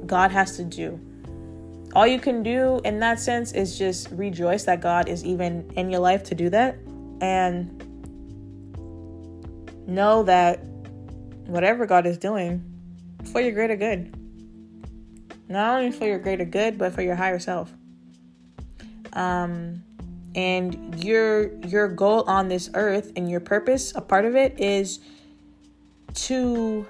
God 0.07 0.31
has 0.31 0.57
to 0.57 0.65
do. 0.65 1.01
All 1.95 2.07
you 2.07 2.21
can 2.21 2.43
do 2.43 2.81
in 2.85 3.01
that 3.01 3.19
sense 3.19 3.53
is 3.53 3.79
just 3.79 4.11
rejoice 4.11 4.65
that 4.65 4.81
God 4.81 5.09
is 5.09 5.25
even 5.25 5.71
in 5.77 5.91
your 5.91 6.01
life 6.01 6.23
to 6.25 6.35
do 6.35 6.51
that 6.51 6.77
and 7.21 7.78
know 9.89 10.23
that 10.25 10.61
whatever 11.47 11.87
God 11.87 12.07
is 12.07 12.19
doing 12.19 12.63
for 13.33 13.41
your 13.41 13.53
greater 13.53 13.77
good. 13.77 14.15
Not 15.49 15.79
only 15.79 15.91
for 15.91 16.05
your 16.05 16.19
greater 16.19 16.45
good, 16.45 16.79
but 16.79 16.93
for 16.93 17.03
your 17.03 17.17
higher 17.17 17.39
self. 17.39 17.73
Um 19.15 19.83
and 20.35 21.03
your 21.03 21.55
your 21.65 21.89
goal 21.89 22.23
on 22.27 22.49
this 22.49 22.71
earth 22.75 23.13
and 23.17 23.31
your 23.31 23.41
purpose 23.41 23.93
a 23.97 24.01
part 24.01 24.27
of 24.27 24.37
it 24.37 24.61
is 24.61 25.01
to 26.15 26.87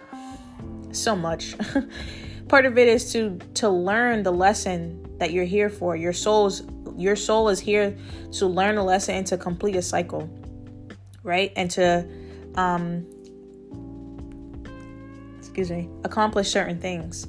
so 0.90 1.14
much. 1.14 1.54
part 2.48 2.66
of 2.66 2.78
it 2.78 2.88
is 2.88 3.12
to 3.12 3.38
to 3.54 3.68
learn 3.68 4.24
the 4.24 4.32
lesson 4.32 5.18
that 5.18 5.32
you're 5.32 5.44
here 5.44 5.70
for. 5.70 5.94
Your 5.96 6.12
soul's 6.12 6.62
your 6.96 7.14
soul 7.14 7.48
is 7.48 7.60
here 7.60 7.96
to 8.32 8.46
learn 8.46 8.76
a 8.76 8.84
lesson 8.84 9.14
and 9.14 9.26
to 9.28 9.38
complete 9.38 9.76
a 9.76 9.82
cycle, 9.82 10.28
right? 11.22 11.52
And 11.54 11.70
to 11.72 12.04
um 12.58 13.06
excuse 15.38 15.70
me, 15.70 15.88
accomplish 16.04 16.50
certain 16.50 16.78
things. 16.78 17.26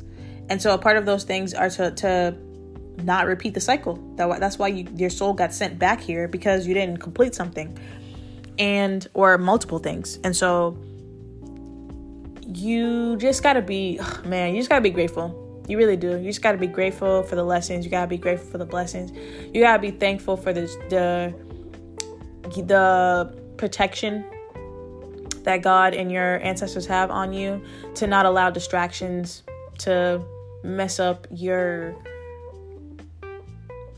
And 0.49 0.61
so 0.61 0.73
a 0.73 0.77
part 0.77 0.97
of 0.97 1.05
those 1.05 1.23
things 1.23 1.53
are 1.53 1.69
to 1.69 1.91
to 1.91 2.35
not 3.03 3.27
repeat 3.27 3.53
the 3.53 3.61
cycle. 3.61 3.95
That 4.15 4.39
that's 4.39 4.57
why 4.57 4.69
you, 4.69 4.87
your 4.95 5.09
soul 5.09 5.33
got 5.33 5.53
sent 5.53 5.79
back 5.79 6.01
here 6.01 6.27
because 6.27 6.67
you 6.67 6.73
didn't 6.73 6.97
complete 6.97 7.35
something, 7.35 7.77
and 8.57 9.07
or 9.13 9.37
multiple 9.37 9.79
things. 9.79 10.19
And 10.23 10.35
so 10.35 10.77
you 12.47 13.15
just 13.17 13.43
gotta 13.43 13.61
be, 13.61 13.99
man, 14.25 14.53
you 14.53 14.59
just 14.59 14.69
gotta 14.69 14.81
be 14.81 14.89
grateful. 14.89 15.63
You 15.67 15.77
really 15.77 15.97
do. 15.97 16.17
You 16.17 16.25
just 16.25 16.41
gotta 16.41 16.57
be 16.57 16.67
grateful 16.67 17.21
for 17.21 17.35
the 17.35 17.43
lessons. 17.43 17.85
You 17.85 17.91
gotta 17.91 18.07
be 18.07 18.17
grateful 18.17 18.49
for 18.49 18.57
the 18.57 18.65
blessings. 18.65 19.11
You 19.53 19.61
gotta 19.61 19.79
be 19.79 19.91
thankful 19.91 20.35
for 20.35 20.51
the 20.51 20.61
the 20.89 21.33
the 22.63 23.39
protection 23.57 24.25
that 25.43 25.61
God 25.61 25.93
and 25.93 26.11
your 26.11 26.41
ancestors 26.43 26.85
have 26.85 27.11
on 27.11 27.33
you 27.33 27.63
to 27.95 28.07
not 28.07 28.25
allow 28.25 28.49
distractions 28.49 29.43
to 29.79 30.21
mess 30.63 30.99
up 30.99 31.27
your 31.31 31.95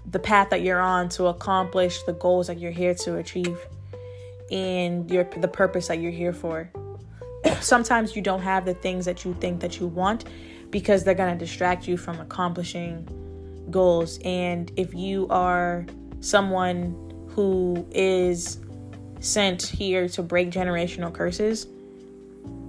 the 0.06 0.20
path 0.20 0.50
that 0.50 0.62
you're 0.62 0.82
on 0.82 1.08
to 1.08 1.28
accomplish 1.28 2.04
the 2.04 2.14
goals 2.14 2.48
that 2.48 2.60
you're 2.60 2.72
here 2.72 2.94
to 2.94 3.18
achieve 3.18 3.58
and 4.52 5.10
your 5.10 5.24
the 5.38 5.48
purpose 5.48 5.88
that 5.88 6.00
you're 6.00 6.12
here 6.12 6.34
for. 6.34 6.70
Sometimes 7.62 8.16
you 8.16 8.22
don't 8.22 8.42
have 8.42 8.66
the 8.66 8.74
things 8.74 9.06
that 9.06 9.24
you 9.24 9.34
think 9.36 9.62
that 9.62 9.80
you 9.80 9.88
want 9.88 10.26
because 10.70 11.04
they're 11.04 11.16
going 11.16 11.38
to 11.38 11.46
distract 11.46 11.88
you 11.88 11.98
from 11.98 12.20
accomplishing 12.20 13.08
goals 13.70 14.20
and 14.26 14.72
if 14.76 14.94
you 14.94 15.28
are 15.30 15.86
someone 16.20 16.94
who 17.30 17.88
is 17.92 18.60
sent 19.22 19.62
here 19.62 20.10
to 20.10 20.22
break 20.22 20.50
generational 20.50 21.14
curses 21.14 21.68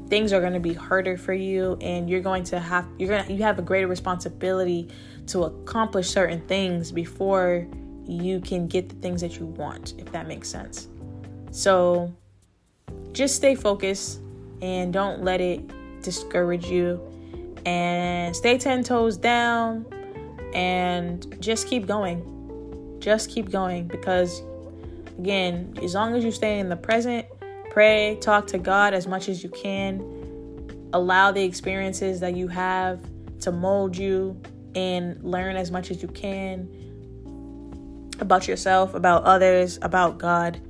things 0.09 0.31
are 0.35 0.41
going 0.41 0.53
to 0.53 0.61
be 0.61 0.75
harder 0.75 1.17
for 1.17 1.33
you 1.33 1.79
and 1.81 2.11
you're 2.11 2.21
going 2.21 2.45
to 2.45 2.61
have 2.61 2.87
you're 2.99 3.09
going 3.09 3.25
to 3.25 3.33
you 3.33 3.43
have 3.43 3.59
a 3.59 3.63
greater 3.63 3.89
responsibility 3.89 4.87
to 5.27 5.45
accomplish 5.45 6.07
certain 6.07 6.41
things 6.43 6.93
before 6.93 7.67
you 8.07 8.41
can 8.41 8.67
get 8.67 8.89
the 8.89 8.95
things 8.97 9.21
that 9.21 9.39
you 9.39 9.47
want 9.47 9.95
if 9.99 10.13
that 10.13 10.27
makes 10.27 10.49
sense. 10.49 10.89
So 11.51 12.13
just 13.13 13.37
stay 13.37 13.55
focused 13.55 14.21
and 14.61 14.93
don't 14.93 15.23
let 15.23 15.41
it 15.41 16.03
discourage 16.03 16.67
you. 16.67 17.01
And 17.65 18.35
stay 18.35 18.59
10 18.59 18.85
toes 18.85 19.17
down 19.17 19.87
and 20.53 21.41
just 21.41 21.69
keep 21.69 21.87
going. 21.87 22.99
Just 22.99 23.31
keep 23.31 23.51
going 23.51 23.87
because 23.87 24.43
again 25.19 25.75
as 25.83 25.95
long 25.95 26.15
as 26.15 26.25
you 26.25 26.31
stay 26.31 26.59
in 26.59 26.69
the 26.69 26.77
present 26.77 27.27
Pray, 27.73 28.19
talk 28.21 28.49
to 28.49 28.59
God 28.59 28.93
as 28.93 29.07
much 29.07 29.31
as 29.31 29.43
you 29.43 29.49
can. 29.49 30.91
Allow 30.93 31.33
the 31.33 31.43
experiences 31.43 32.21
that 32.21 32.37
you 32.37 32.47
have 32.49 33.01
to 33.41 33.51
mold 33.51 33.97
you 33.97 34.39
and 34.75 35.19
learn 35.25 35.57
as 35.57 35.71
much 35.71 35.91
as 35.91 36.03
you 36.03 36.09
can 36.09 36.69
about 38.21 38.47
yourself, 38.47 38.93
about 38.93 39.25
others, 39.25 39.79
about 39.81 40.19
God. 40.19 40.61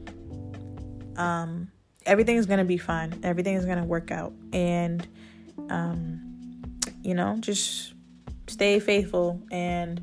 Um, 1.16 1.72
everything 2.07 2.37
is 2.37 2.46
going 2.46 2.61
to 2.61 2.64
be 2.64 2.78
fine. 2.78 3.18
Everything 3.24 3.57
is 3.57 3.64
going 3.64 3.78
to 3.78 3.85
work 3.85 4.12
out. 4.12 4.33
And, 4.52 5.05
um, 5.70 6.70
you 7.02 7.14
know, 7.14 7.37
just 7.40 7.94
stay 8.46 8.78
faithful 8.78 9.42
and 9.50 10.00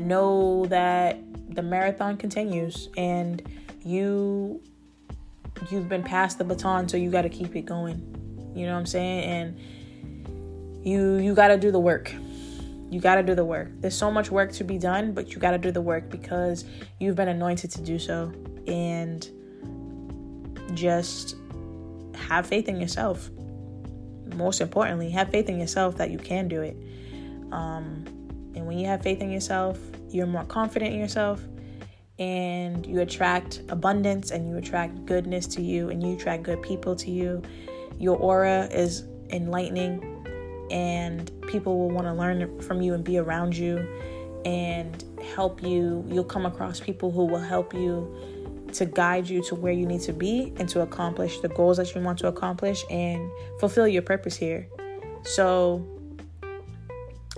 know 0.00 0.66
that 0.66 1.16
the 1.54 1.62
marathon 1.62 2.16
continues 2.16 2.88
and 2.96 3.42
you 3.84 4.60
you've 5.70 5.88
been 5.88 6.02
passed 6.02 6.38
the 6.38 6.44
baton, 6.44 6.88
so 6.88 6.96
you 6.96 7.10
got 7.10 7.22
to 7.22 7.28
keep 7.28 7.54
it 7.56 7.62
going. 7.62 8.52
You 8.54 8.66
know 8.66 8.72
what 8.72 8.80
I'm 8.80 8.86
saying? 8.86 9.24
And 9.24 10.86
you 10.86 11.16
you 11.16 11.34
got 11.34 11.48
to 11.48 11.58
do 11.58 11.70
the 11.70 11.80
work. 11.80 12.12
You 12.90 13.00
got 13.00 13.16
to 13.16 13.22
do 13.22 13.34
the 13.34 13.44
work. 13.44 13.70
There's 13.80 13.96
so 13.96 14.10
much 14.10 14.30
work 14.30 14.52
to 14.52 14.64
be 14.64 14.78
done, 14.78 15.12
but 15.12 15.32
you 15.32 15.38
got 15.38 15.52
to 15.52 15.58
do 15.58 15.72
the 15.72 15.80
work 15.80 16.10
because 16.10 16.64
you've 17.00 17.16
been 17.16 17.28
anointed 17.28 17.70
to 17.72 17.80
do 17.80 17.98
so. 17.98 18.32
And 18.66 19.28
just 20.74 21.36
have 22.14 22.46
faith 22.46 22.68
in 22.68 22.80
yourself. 22.80 23.30
Most 24.36 24.60
importantly, 24.60 25.10
have 25.10 25.30
faith 25.30 25.48
in 25.48 25.58
yourself 25.58 25.96
that 25.96 26.10
you 26.10 26.18
can 26.18 26.48
do 26.48 26.62
it. 26.62 26.76
Um, 27.52 28.04
and 28.54 28.66
when 28.66 28.78
you 28.78 28.86
have 28.86 29.02
faith 29.02 29.20
in 29.20 29.30
yourself, 29.30 29.78
you're 30.14 30.26
more 30.26 30.44
confident 30.44 30.94
in 30.94 31.00
yourself 31.00 31.42
and 32.18 32.86
you 32.86 33.00
attract 33.00 33.62
abundance 33.68 34.30
and 34.30 34.48
you 34.48 34.56
attract 34.56 35.04
goodness 35.06 35.46
to 35.48 35.62
you 35.62 35.90
and 35.90 36.02
you 36.02 36.14
attract 36.14 36.44
good 36.44 36.62
people 36.62 36.94
to 36.94 37.10
you. 37.10 37.42
Your 37.98 38.16
aura 38.16 38.68
is 38.70 39.04
enlightening 39.30 40.10
and 40.70 41.30
people 41.48 41.78
will 41.78 41.90
want 41.90 42.06
to 42.06 42.12
learn 42.12 42.60
from 42.60 42.80
you 42.80 42.94
and 42.94 43.02
be 43.02 43.18
around 43.18 43.56
you 43.56 43.78
and 44.44 45.04
help 45.34 45.62
you. 45.62 46.04
You'll 46.08 46.22
come 46.22 46.46
across 46.46 46.78
people 46.78 47.10
who 47.10 47.24
will 47.24 47.40
help 47.40 47.74
you 47.74 48.14
to 48.74 48.86
guide 48.86 49.28
you 49.28 49.42
to 49.44 49.54
where 49.54 49.72
you 49.72 49.86
need 49.86 50.00
to 50.02 50.12
be 50.12 50.52
and 50.56 50.68
to 50.68 50.82
accomplish 50.82 51.40
the 51.40 51.48
goals 51.48 51.76
that 51.78 51.94
you 51.94 52.00
want 52.00 52.18
to 52.18 52.28
accomplish 52.28 52.84
and 52.90 53.30
fulfill 53.58 53.88
your 53.88 54.02
purpose 54.02 54.36
here. 54.36 54.68
So, 55.24 55.84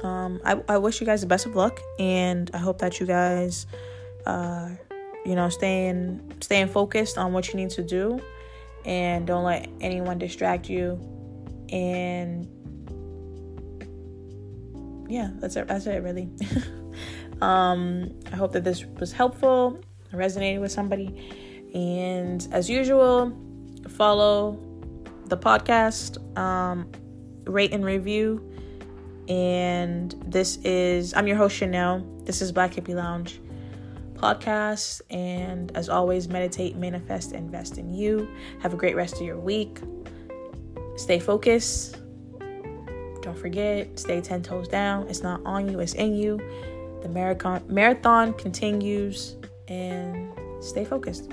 um, 0.03 0.41
I, 0.45 0.61
I 0.69 0.79
wish 0.79 1.01
you 1.01 1.07
guys 1.07 1.21
the 1.21 1.27
best 1.27 1.47
of 1.47 1.57
luck 1.57 1.81
and 1.99 2.51
I 2.53 2.59
hope 2.59 2.79
that 2.79 3.01
you 3.01 3.07
guys 3.07 3.67
uh, 4.27 4.71
you 5.27 5.35
know, 5.35 5.49
staying 5.49 6.21
staying 6.41 6.69
focused 6.69 7.19
on 7.19 7.33
what 7.33 7.49
you 7.49 7.55
need 7.55 7.71
to 7.71 7.83
do, 7.83 8.21
and 8.85 9.27
don't 9.27 9.45
let 9.45 9.69
anyone 9.81 10.19
distract 10.19 10.71
you. 10.71 11.01
And 11.71 12.47
yeah, 15.09 15.31
that's 15.35 15.57
it. 15.57 15.67
That's 15.67 15.87
it, 15.87 16.03
really. 16.03 16.29
um, 17.41 18.11
I 18.33 18.37
hope 18.37 18.53
that 18.53 18.63
this 18.63 18.85
was 18.85 19.13
helpful, 19.13 19.81
resonated 20.13 20.61
with 20.61 20.71
somebody, 20.71 21.71
and 21.75 22.47
as 22.53 22.71
usual, 22.71 23.37
follow 23.89 24.61
the 25.27 25.37
podcast, 25.37 26.39
um, 26.39 26.91
rate 27.47 27.73
and 27.73 27.85
review. 27.85 28.53
And 29.29 30.13
this 30.27 30.57
is 30.59 31.15
I'm 31.15 31.27
your 31.27 31.37
host 31.37 31.57
Chanel. 31.57 32.07
This 32.25 32.41
is 32.41 32.53
Black 32.53 32.73
Hippie 32.73 32.95
Lounge 32.95 33.41
podcast. 34.15 35.03
And 35.11 35.77
as 35.77 35.89
always, 35.89 36.29
meditate, 36.29 36.77
manifest, 36.77 37.33
invest 37.33 37.79
in 37.79 37.93
you. 37.93 38.29
Have 38.61 38.73
a 38.73 38.77
great 38.77 38.97
rest 38.97 39.17
of 39.17 39.23
your 39.23 39.39
week. 39.39 39.81
Stay 40.97 41.19
focused. 41.19 41.99
Don't 43.21 43.37
forget, 43.37 43.99
stay 43.99 44.21
10 44.21 44.43
toes 44.43 44.69
down. 44.69 45.09
It's 45.09 45.23
not 45.23 45.41
on 45.45 45.69
you, 45.69 45.81
it's 45.81 45.95
in 45.95 46.15
you. 46.15 46.39
The 47.03 47.09
marathon 47.09 47.63
marathon 47.67 48.33
continues 48.35 49.37
and 49.69 50.33
stay 50.61 50.85
focused. 50.85 51.33